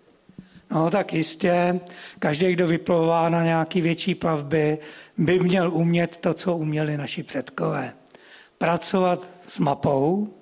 No 0.71 0.89
tak 0.89 1.13
jistě, 1.13 1.79
každý, 2.19 2.53
kdo 2.53 2.67
vyplouvá 2.67 3.29
na 3.29 3.43
nějaký 3.43 3.81
větší 3.81 4.15
plavby, 4.15 4.77
by 5.17 5.39
měl 5.39 5.73
umět 5.73 6.17
to, 6.17 6.33
co 6.33 6.57
uměli 6.57 6.97
naši 6.97 7.23
předkové. 7.23 7.93
Pracovat 8.57 9.29
s 9.47 9.59
mapou, 9.59 10.33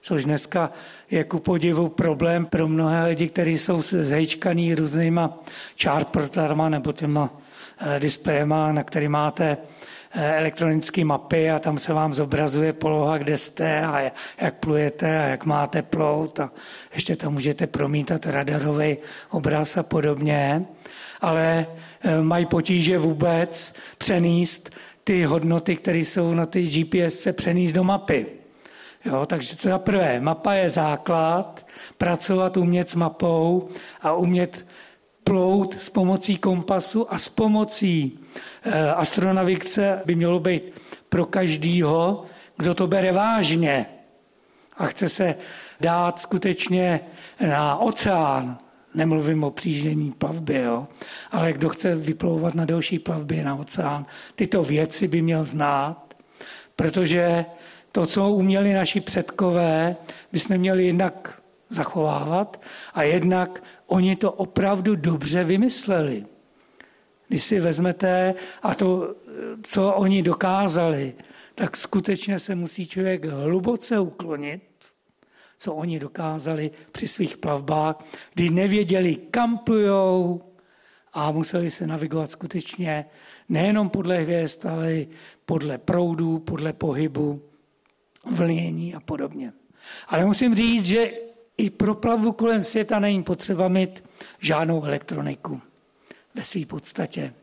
což 0.00 0.24
dneska 0.24 0.70
je 1.10 1.24
ku 1.24 1.38
podivu 1.38 1.88
problém 1.88 2.46
pro 2.46 2.68
mnohé 2.68 3.06
lidi, 3.06 3.28
kteří 3.28 3.58
jsou 3.58 3.82
zhejčkaný 3.82 4.74
různýma 4.74 5.38
chartportlerma 5.82 6.68
nebo 6.68 6.92
těma 6.92 7.30
eh, 7.78 8.00
displejema, 8.00 8.72
na 8.72 8.82
který 8.82 9.08
máte 9.08 9.56
elektronické 10.12 11.04
mapy 11.04 11.50
a 11.50 11.58
tam 11.58 11.78
se 11.78 11.92
vám 11.92 12.14
zobrazuje 12.14 12.72
poloha, 12.72 13.18
kde 13.18 13.36
jste 13.36 13.80
a 13.80 14.00
jak 14.40 14.54
plujete 14.54 15.18
a 15.18 15.22
jak 15.26 15.44
máte 15.44 15.82
plout 15.82 16.40
a 16.40 16.50
ještě 16.94 17.16
tam 17.16 17.32
můžete 17.32 17.66
promítat 17.66 18.26
radarový 18.26 18.96
obraz 19.30 19.76
a 19.76 19.82
podobně. 19.82 20.64
Ale 21.20 21.66
eh, 22.00 22.20
mají 22.22 22.46
potíže 22.46 22.98
vůbec 22.98 23.74
přenést 23.98 24.70
ty 25.04 25.24
hodnoty, 25.24 25.76
které 25.76 25.98
jsou 25.98 26.34
na 26.34 26.46
ty 26.46 26.62
GPS, 26.62 27.14
se 27.20 27.32
přenést 27.32 27.72
do 27.72 27.84
mapy. 27.84 28.26
Jo, 29.04 29.26
takže 29.26 29.56
to 29.56 29.68
za 29.68 29.78
prvé, 29.78 30.20
mapa 30.20 30.54
je 30.54 30.68
základ, 30.68 31.66
pracovat, 31.98 32.56
umět 32.56 32.90
s 32.90 32.94
mapou 32.94 33.68
a 34.02 34.12
umět 34.12 34.66
plout 35.26 35.74
s 35.80 35.90
pomocí 35.90 36.36
kompasu 36.36 37.12
a 37.12 37.18
s 37.18 37.28
pomocí 37.28 38.18
eh, 38.62 38.90
astronavigace 38.90 40.02
by 40.04 40.14
mělo 40.14 40.40
být 40.40 40.62
pro 41.08 41.26
každýho, 41.26 42.24
kdo 42.56 42.74
to 42.74 42.86
bere 42.86 43.12
vážně 43.12 43.86
a 44.78 44.86
chce 44.86 45.08
se 45.08 45.34
dát 45.80 46.18
skutečně 46.18 47.00
na 47.46 47.76
oceán, 47.76 48.58
nemluvím 48.94 49.44
o 49.44 49.50
příždění 49.50 50.12
plavbě, 50.12 50.62
jo, 50.62 50.86
ale 51.30 51.52
kdo 51.52 51.68
chce 51.68 51.94
vyplouvat 51.94 52.54
na 52.54 52.64
další 52.64 52.98
plavbě 52.98 53.44
na 53.44 53.54
oceán, 53.54 54.06
tyto 54.34 54.62
věci 54.62 55.08
by 55.08 55.22
měl 55.22 55.44
znát, 55.44 56.14
protože 56.76 57.44
to, 57.92 58.06
co 58.06 58.30
uměli 58.30 58.72
naši 58.72 59.00
předkové, 59.00 59.96
bychom 60.32 60.58
měli 60.58 60.84
jinak 60.84 61.42
zachovávat 61.68 62.62
a 62.94 63.02
jednak 63.02 63.62
oni 63.86 64.16
to 64.16 64.32
opravdu 64.32 64.96
dobře 64.96 65.44
vymysleli. 65.44 66.26
Když 67.28 67.44
si 67.44 67.60
vezmete 67.60 68.34
a 68.62 68.74
to, 68.74 69.14
co 69.62 69.92
oni 69.92 70.22
dokázali, 70.22 71.14
tak 71.54 71.76
skutečně 71.76 72.38
se 72.38 72.54
musí 72.54 72.86
člověk 72.86 73.24
hluboce 73.24 73.98
uklonit, 73.98 74.62
co 75.58 75.74
oni 75.74 75.98
dokázali 75.98 76.70
při 76.92 77.08
svých 77.08 77.36
plavbách, 77.36 78.04
kdy 78.34 78.50
nevěděli, 78.50 79.16
kam 79.16 79.58
plujou 79.58 80.42
a 81.12 81.30
museli 81.30 81.70
se 81.70 81.86
navigovat 81.86 82.30
skutečně 82.30 83.04
nejenom 83.48 83.88
podle 83.88 84.20
hvězd, 84.20 84.66
ale 84.66 84.94
i 84.94 85.08
podle 85.46 85.78
proudů, 85.78 86.38
podle 86.38 86.72
pohybu, 86.72 87.42
vlnění 88.30 88.94
a 88.94 89.00
podobně. 89.00 89.52
Ale 90.08 90.24
musím 90.24 90.54
říct, 90.54 90.84
že 90.84 91.25
i 91.58 91.70
pro 91.70 91.94
plavbu 91.94 92.32
kolem 92.32 92.62
světa 92.62 92.98
není 92.98 93.22
potřeba 93.22 93.68
mít 93.68 94.04
žádnou 94.38 94.84
elektroniku. 94.84 95.60
Ve 96.34 96.44
své 96.44 96.66
podstatě. 96.66 97.34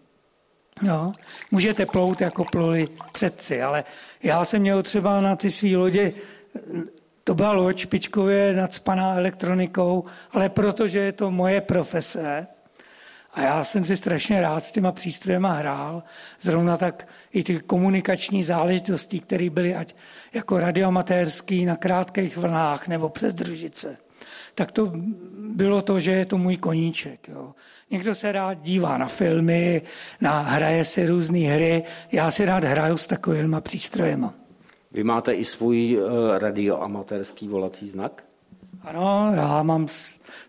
No, 0.82 1.14
můžete 1.52 1.86
plout, 1.86 2.22
jako 2.22 2.46
pluli 2.46 2.88
předci, 3.12 3.62
ale 3.62 3.84
já 4.24 4.46
jsem 4.46 4.62
měl 4.62 4.84
třeba 4.84 5.22
na 5.22 5.36
ty 5.36 5.52
své 5.52 5.78
lodě, 5.78 6.14
to 7.24 7.36
byla 7.36 7.52
loď 7.52 7.78
špičkově 7.78 8.54
nadspaná 8.54 9.16
elektronikou, 9.16 10.06
ale 10.32 10.50
protože 10.50 11.00
je 11.00 11.12
to 11.12 11.32
moje 11.32 11.62
profese, 11.62 12.48
a 13.34 13.42
já 13.42 13.64
jsem 13.64 13.86
si 13.86 13.98
strašně 13.98 14.42
rád 14.42 14.66
s 14.66 14.72
těma 14.72 14.92
přístrojema 14.92 15.54
hrál, 15.54 16.04
zrovna 16.42 16.78
tak 16.78 17.08
i 17.32 17.44
ty 17.44 17.60
komunikační 17.60 18.44
záležitosti, 18.44 19.20
které 19.20 19.50
byly 19.50 19.76
ať 19.76 19.96
jako 20.34 20.60
radioamatérský 20.60 21.66
na 21.66 21.76
krátkých 21.76 22.38
vlnách 22.38 22.88
nebo 22.88 23.10
přes 23.10 23.34
družice 23.34 23.98
tak 24.56 24.72
to 24.72 24.92
bylo 25.38 25.82
to, 25.82 26.00
že 26.00 26.12
je 26.12 26.26
to 26.26 26.38
můj 26.38 26.58
koníček. 26.58 27.30
Jo. 27.30 27.54
Někdo 27.92 28.16
se 28.16 28.32
rád 28.32 28.54
dívá 28.54 28.98
na 28.98 29.08
filmy, 29.08 29.82
na, 30.22 30.42
hraje 30.42 30.86
si 30.86 31.08
různé 31.08 31.40
hry, 31.40 31.84
já 32.12 32.32
si 32.32 32.46
rád 32.46 32.64
hraju 32.64 32.98
s 32.98 33.08
takovými 33.08 33.58
přístrojema. 33.62 34.34
Vy 34.92 35.04
máte 35.04 35.34
i 35.34 35.46
svůj 35.46 35.98
uh, 35.98 36.38
radioamatérský 36.38 37.48
volací 37.48 37.90
znak? 37.90 38.24
Ano, 38.82 39.32
já 39.36 39.64
mám 39.64 39.88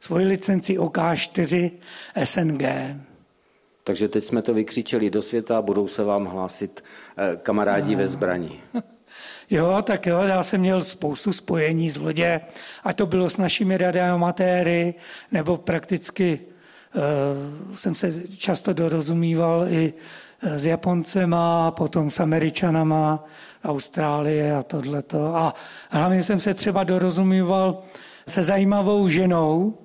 svoji 0.00 0.26
licenci 0.26 0.78
OK4 0.78 1.70
SNG. 2.24 2.62
Takže 3.84 4.08
teď 4.08 4.24
jsme 4.24 4.42
to 4.42 4.54
vykřičeli 4.54 5.10
do 5.10 5.22
světa 5.22 5.58
a 5.58 5.62
budou 5.62 5.88
se 5.88 6.04
vám 6.04 6.24
hlásit 6.24 6.84
uh, 7.18 7.42
kamarádi 7.42 7.92
no. 7.92 7.98
ve 7.98 8.08
zbraní. 8.08 8.60
Jo, 9.50 9.82
tak 9.82 10.06
jo, 10.06 10.22
já 10.22 10.42
jsem 10.42 10.60
měl 10.60 10.84
spoustu 10.84 11.32
spojení 11.32 11.90
z 11.90 11.96
lodě, 11.96 12.40
a 12.84 12.92
to 12.92 13.06
bylo 13.06 13.30
s 13.30 13.36
našimi 13.36 13.76
radiomatéry, 13.76 14.94
nebo 15.32 15.56
prakticky 15.56 16.40
uh, 16.94 17.74
jsem 17.76 17.94
se 17.94 18.28
často 18.28 18.72
dorozumíval 18.72 19.68
i 19.68 19.94
eh, 20.42 20.58
s 20.58 20.66
Japoncema, 20.66 21.70
potom 21.70 22.10
s 22.10 22.20
Američanama, 22.20 23.24
Austrálie 23.64 24.56
a 24.56 24.62
tohleto. 24.62 25.36
A 25.36 25.54
hlavně 25.90 26.22
jsem 26.22 26.40
se 26.40 26.54
třeba 26.54 26.84
dorozumíval 26.84 27.82
se 28.28 28.42
zajímavou 28.42 29.08
ženou, 29.08 29.78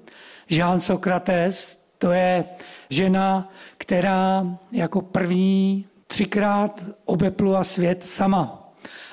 Jean 0.50 0.80
Sokrates, 0.80 1.80
to 1.98 2.12
je 2.12 2.46
žena, 2.90 3.50
která 3.78 4.46
jako 4.72 5.02
první 5.02 5.86
třikrát 6.08 6.84
obeplula 7.06 7.64
svět 7.64 8.04
sama. 8.04 8.59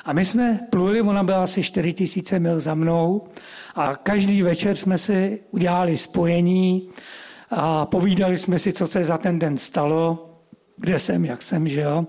A 0.07 0.12
my 0.12 0.24
jsme 0.24 0.61
pluli, 0.70 1.00
ona 1.02 1.22
byla 1.22 1.42
asi 1.42 1.62
4 1.62 1.92
tisíce 1.92 2.38
mil 2.38 2.61
za 2.61 2.74
mnou 2.74 3.24
a 3.74 3.94
každý 3.96 4.42
večer 4.42 4.76
jsme 4.76 4.98
si 4.98 5.40
udělali 5.50 5.96
spojení 5.96 6.88
a 7.50 7.86
povídali 7.86 8.38
jsme 8.38 8.59
si, 8.59 8.72
co 8.72 8.86
se 8.86 9.04
za 9.04 9.18
ten 9.18 9.38
den 9.38 9.57
stalo, 9.59 10.30
kde 10.76 10.98
jsem, 10.98 11.24
jak 11.24 11.42
jsem 11.42 11.68
žil. 11.68 12.07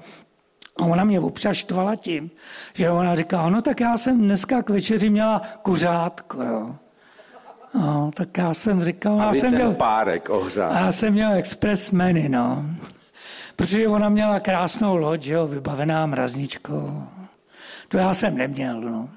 A 0.81 0.85
ona 0.85 1.03
mě 1.03 1.19
občas 1.19 1.57
štvala 1.57 1.95
tím, 1.95 2.29
že 2.73 2.89
ona 2.89 3.15
říká, 3.15 3.49
no 3.49 3.61
tak 3.61 3.79
já 3.79 3.97
jsem 3.97 4.21
dneska 4.21 4.63
k 4.63 4.69
večeři 4.69 5.09
měla 5.09 5.41
kuřátko, 5.61 6.43
jo. 6.43 6.75
No, 7.73 8.11
tak 8.13 8.37
já 8.37 8.53
jsem 8.53 8.81
říkal, 8.81 9.21
A 9.21 9.25
já 9.25 9.33
jsem 9.33 9.53
měl, 9.53 9.73
párek 9.73 10.29
ohřát. 10.29 10.71
já 10.75 10.91
jsem 10.91 11.13
měl 11.13 11.31
express 11.33 11.91
menu, 11.91 12.23
no. 12.27 12.65
Protože 13.55 13.87
ona 13.87 14.09
měla 14.09 14.39
krásnou 14.39 14.95
loď, 14.97 15.25
jo, 15.25 15.47
vybavená 15.47 16.05
mrazničkou. 16.05 17.03
To 17.87 17.97
já 17.97 18.13
jsem 18.13 18.37
neměl, 18.37 18.81
no. 18.81 19.09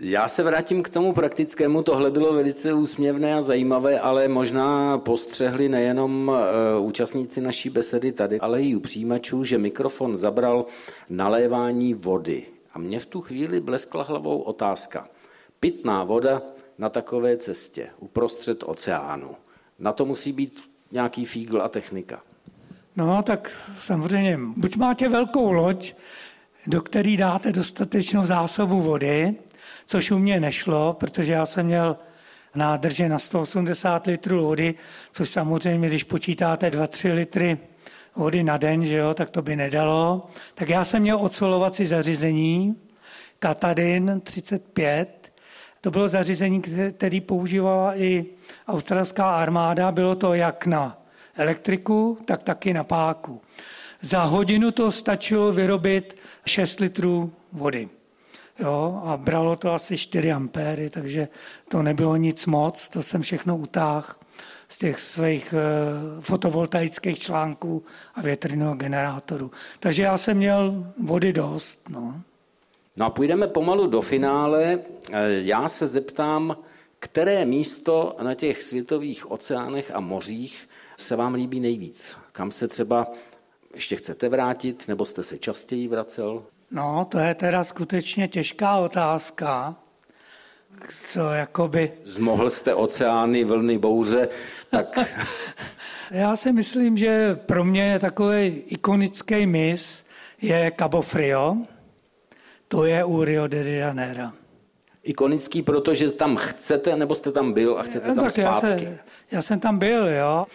Já 0.00 0.28
se 0.28 0.42
vrátím 0.42 0.82
k 0.82 0.88
tomu 0.88 1.12
praktickému. 1.12 1.82
Tohle 1.82 2.10
bylo 2.10 2.32
velice 2.32 2.72
úsměvné 2.72 3.34
a 3.34 3.42
zajímavé, 3.42 4.00
ale 4.00 4.28
možná 4.28 4.98
postřehli 4.98 5.68
nejenom 5.68 6.28
uh, 6.78 6.86
účastníci 6.86 7.40
naší 7.40 7.70
besedy 7.70 8.12
tady, 8.12 8.40
ale 8.40 8.62
i 8.62 8.76
u 8.76 8.80
přijímačů, 8.80 9.44
že 9.44 9.58
mikrofon 9.58 10.16
zabral 10.16 10.66
nalévání 11.10 11.94
vody. 11.94 12.46
A 12.72 12.78
mě 12.78 13.00
v 13.00 13.06
tu 13.06 13.20
chvíli 13.20 13.60
bleskla 13.60 14.02
hlavou 14.02 14.38
otázka. 14.38 15.08
Pitná 15.60 16.04
voda 16.04 16.42
na 16.78 16.88
takové 16.88 17.36
cestě, 17.36 17.90
uprostřed 17.98 18.64
oceánu. 18.66 19.30
Na 19.78 19.92
to 19.92 20.04
musí 20.04 20.32
být 20.32 20.70
nějaký 20.92 21.24
fígl 21.24 21.62
a 21.62 21.68
technika. 21.68 22.20
No, 22.96 23.22
tak 23.22 23.50
samozřejmě, 23.78 24.38
buď 24.56 24.76
máte 24.76 25.08
velkou 25.08 25.52
loď, 25.52 25.94
do 26.68 26.80
který 26.80 27.16
dáte 27.16 27.52
dostatečnou 27.52 28.24
zásobu 28.24 28.80
vody, 28.80 29.34
což 29.86 30.10
u 30.10 30.18
mě 30.18 30.40
nešlo, 30.40 30.92
protože 30.92 31.32
já 31.32 31.46
jsem 31.46 31.66
měl 31.66 31.96
nádrže 32.54 33.08
na 33.08 33.18
180 33.18 34.06
litrů 34.06 34.44
vody, 34.44 34.74
což 35.12 35.30
samozřejmě, 35.30 35.88
když 35.88 36.04
počítáte 36.04 36.70
2-3 36.70 37.14
litry 37.14 37.58
vody 38.16 38.42
na 38.42 38.56
den, 38.56 38.84
že 38.84 38.96
jo, 38.96 39.14
tak 39.14 39.30
to 39.30 39.42
by 39.42 39.56
nedalo. 39.56 40.26
Tak 40.54 40.68
já 40.68 40.84
jsem 40.84 41.02
měl 41.02 41.18
odsolovací 41.20 41.86
zařízení, 41.86 42.76
Katadin 43.38 44.20
35, 44.24 45.32
to 45.80 45.90
bylo 45.90 46.08
zařízení, 46.08 46.62
které 46.96 47.20
používala 47.20 47.96
i 47.96 48.26
australská 48.68 49.30
armáda. 49.30 49.92
Bylo 49.92 50.14
to 50.14 50.34
jak 50.34 50.66
na 50.66 51.02
elektriku, 51.36 52.18
tak 52.24 52.42
taky 52.42 52.74
na 52.74 52.84
páku. 52.84 53.40
Za 54.00 54.22
hodinu 54.22 54.70
to 54.70 54.90
stačilo 54.90 55.52
vyrobit 55.52 56.16
6 56.46 56.80
litrů 56.80 57.32
vody. 57.52 57.88
Jo, 58.58 59.02
a 59.04 59.16
bralo 59.16 59.56
to 59.56 59.72
asi 59.72 59.96
4 59.96 60.32
ampéry, 60.32 60.90
takže 60.90 61.28
to 61.68 61.82
nebylo 61.82 62.16
nic 62.16 62.46
moc, 62.46 62.88
to 62.88 63.02
jsem 63.02 63.22
všechno 63.22 63.56
utáhl 63.56 64.06
z 64.68 64.78
těch 64.78 65.00
svých 65.00 65.54
e, 65.54 65.62
fotovoltaických 66.20 67.18
článků 67.18 67.84
a 68.14 68.22
větrného 68.22 68.74
generátoru. 68.74 69.50
Takže 69.80 70.02
já 70.02 70.16
jsem 70.18 70.36
měl 70.36 70.92
vody 71.02 71.32
dost. 71.32 71.80
No. 71.88 72.20
No 72.96 73.06
a 73.06 73.10
půjdeme 73.10 73.46
pomalu 73.46 73.86
do 73.86 74.00
finále. 74.00 74.78
Já 75.40 75.68
se 75.68 75.86
zeptám, 75.86 76.56
které 76.98 77.44
místo 77.44 78.16
na 78.22 78.34
těch 78.34 78.62
světových 78.62 79.30
oceánech 79.30 79.90
a 79.94 80.00
mořích 80.00 80.68
se 80.96 81.16
vám 81.16 81.34
líbí 81.34 81.60
nejvíc? 81.60 82.16
Kam 82.32 82.50
se 82.50 82.68
třeba 82.68 83.06
ještě 83.78 83.96
chcete 83.96 84.28
vrátit, 84.28 84.88
nebo 84.88 85.04
jste 85.04 85.22
se 85.22 85.38
častěji 85.38 85.88
vracel? 85.88 86.42
No, 86.70 87.06
to 87.10 87.18
je 87.18 87.34
teda 87.34 87.64
skutečně 87.64 88.28
těžká 88.28 88.76
otázka. 88.76 89.74
Co 91.04 91.30
jakoby... 91.30 91.92
Zmohl 92.04 92.50
jste 92.50 92.74
oceány, 92.74 93.44
vlny, 93.44 93.78
bouře, 93.78 94.28
tak... 94.70 94.98
Já 96.10 96.36
si 96.36 96.52
myslím, 96.52 96.96
že 96.96 97.34
pro 97.34 97.64
mě 97.64 97.82
je 97.82 97.98
takový 97.98 98.46
ikonický 98.46 99.46
mis 99.46 100.04
je 100.42 100.72
Cabo 100.78 101.02
Frio. 101.02 101.56
To 102.68 102.84
je 102.84 103.04
u 103.04 103.24
Rio 103.24 103.46
de 103.46 103.70
Janeiro. 103.72 104.24
Ikonický, 105.02 105.62
protože 105.62 106.10
tam 106.10 106.36
chcete, 106.36 106.96
nebo 106.96 107.14
jste 107.14 107.32
tam 107.32 107.52
byl 107.52 107.78
a 107.78 107.82
chcete 107.82 108.08
No, 108.08 108.14
tam 108.14 108.24
tak 108.24 108.38
já, 108.38 108.54
zpátky? 108.54 108.84
se, 108.84 108.98
já 109.30 109.42
jsem 109.42 109.60
tam 109.60 109.78
byl, 109.78 110.08
jo. 110.08 110.46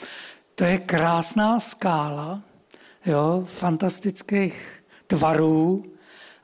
To 0.56 0.64
je 0.64 0.78
krásná 0.78 1.60
skála, 1.60 2.42
jo, 3.06 3.44
fantastických 3.46 4.84
tvarů. 5.08 5.84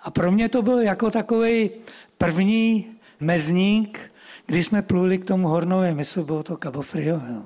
A 0.01 0.11
pro 0.11 0.31
mě 0.31 0.49
to 0.49 0.61
byl 0.61 0.79
jako 0.79 1.11
takový 1.11 1.69
první 2.17 2.87
mezník, 3.19 4.11
když 4.45 4.65
jsme 4.65 4.81
pluli 4.81 5.17
k 5.17 5.25
tomu 5.25 5.47
hornovi 5.47 5.93
mysu, 5.93 6.23
bylo 6.23 6.43
to 6.43 6.57
Cabo 6.57 6.81
Frio. 6.81 7.15
Jo. 7.15 7.41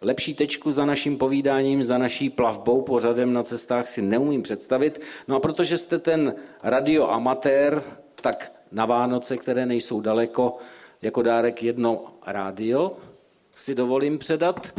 Lepší 0.00 0.34
tečku 0.34 0.72
za 0.72 0.84
naším 0.84 1.18
povídáním, 1.18 1.84
za 1.84 1.98
naší 1.98 2.30
plavbou 2.30 2.82
pořadem 2.82 3.32
na 3.32 3.42
cestách 3.42 3.88
si 3.88 4.02
neumím 4.02 4.42
představit. 4.42 5.00
No 5.28 5.36
a 5.36 5.40
protože 5.40 5.78
jste 5.78 5.98
ten 5.98 6.34
radioamatér, 6.62 7.82
tak 8.20 8.52
na 8.72 8.86
Vánoce, 8.86 9.36
které 9.36 9.66
nejsou 9.66 10.00
daleko, 10.00 10.56
jako 11.02 11.22
dárek 11.22 11.62
jedno 11.62 12.04
rádio 12.26 12.92
si 13.56 13.74
dovolím 13.74 14.18
předat. 14.18 14.72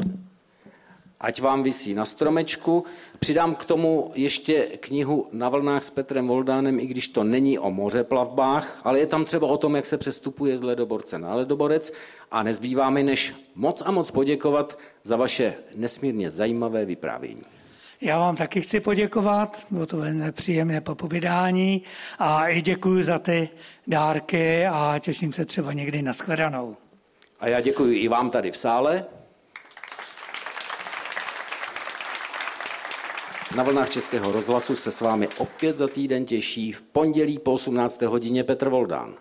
Ať 1.19 1.41
vám 1.41 1.63
visí 1.63 1.93
na 1.93 2.05
stromečku. 2.05 2.85
Přidám 3.19 3.55
k 3.55 3.65
tomu 3.65 4.11
ještě 4.15 4.63
knihu 4.63 5.25
Na 5.31 5.49
vlnách 5.49 5.83
s 5.83 5.89
Petrem 5.89 6.27
Voldánem, 6.27 6.79
i 6.79 6.85
když 6.85 7.07
to 7.07 7.23
není 7.23 7.59
o 7.59 7.71
mořeplavbách, 7.71 8.81
ale 8.83 8.99
je 8.99 9.07
tam 9.07 9.25
třeba 9.25 9.47
o 9.47 9.57
tom, 9.57 9.75
jak 9.75 9.85
se 9.85 9.97
přestupuje 9.97 10.57
z 10.57 10.61
ledoborce 10.61 11.19
na 11.19 11.35
ledoborec. 11.35 11.93
A 12.31 12.43
nezbývá 12.43 12.89
mi, 12.89 13.03
než 13.03 13.33
moc 13.55 13.81
a 13.85 13.91
moc 13.91 14.11
poděkovat 14.11 14.79
za 15.03 15.15
vaše 15.15 15.53
nesmírně 15.75 16.29
zajímavé 16.29 16.85
vyprávění. 16.85 17.41
Já 18.01 18.19
vám 18.19 18.35
taky 18.35 18.61
chci 18.61 18.79
poděkovat, 18.79 19.67
bylo 19.71 19.85
to 19.85 19.97
velmi 19.97 20.31
příjemné 20.31 20.81
popovídání 20.81 21.81
a 22.19 22.47
i 22.47 22.61
děkuji 22.61 23.03
za 23.03 23.19
ty 23.19 23.49
dárky 23.87 24.65
a 24.65 24.99
těším 24.99 25.33
se 25.33 25.45
třeba 25.45 25.73
někdy 25.73 26.01
na 26.01 26.13
shledanou. 26.13 26.77
A 27.39 27.47
já 27.47 27.61
děkuji 27.61 27.97
i 27.97 28.07
vám 28.07 28.29
tady 28.29 28.51
v 28.51 28.57
sále. 28.57 29.05
Na 33.55 33.63
vlnách 33.63 33.89
Českého 33.89 34.31
rozhlasu 34.31 34.75
se 34.75 34.91
s 34.91 35.01
vámi 35.01 35.27
opět 35.37 35.77
za 35.77 35.87
týden 35.87 36.25
těší 36.25 36.71
v 36.71 36.81
pondělí 36.81 37.39
po 37.39 37.53
18. 37.53 38.01
hodině 38.01 38.43
Petr 38.43 38.69
Voldán. 38.69 39.15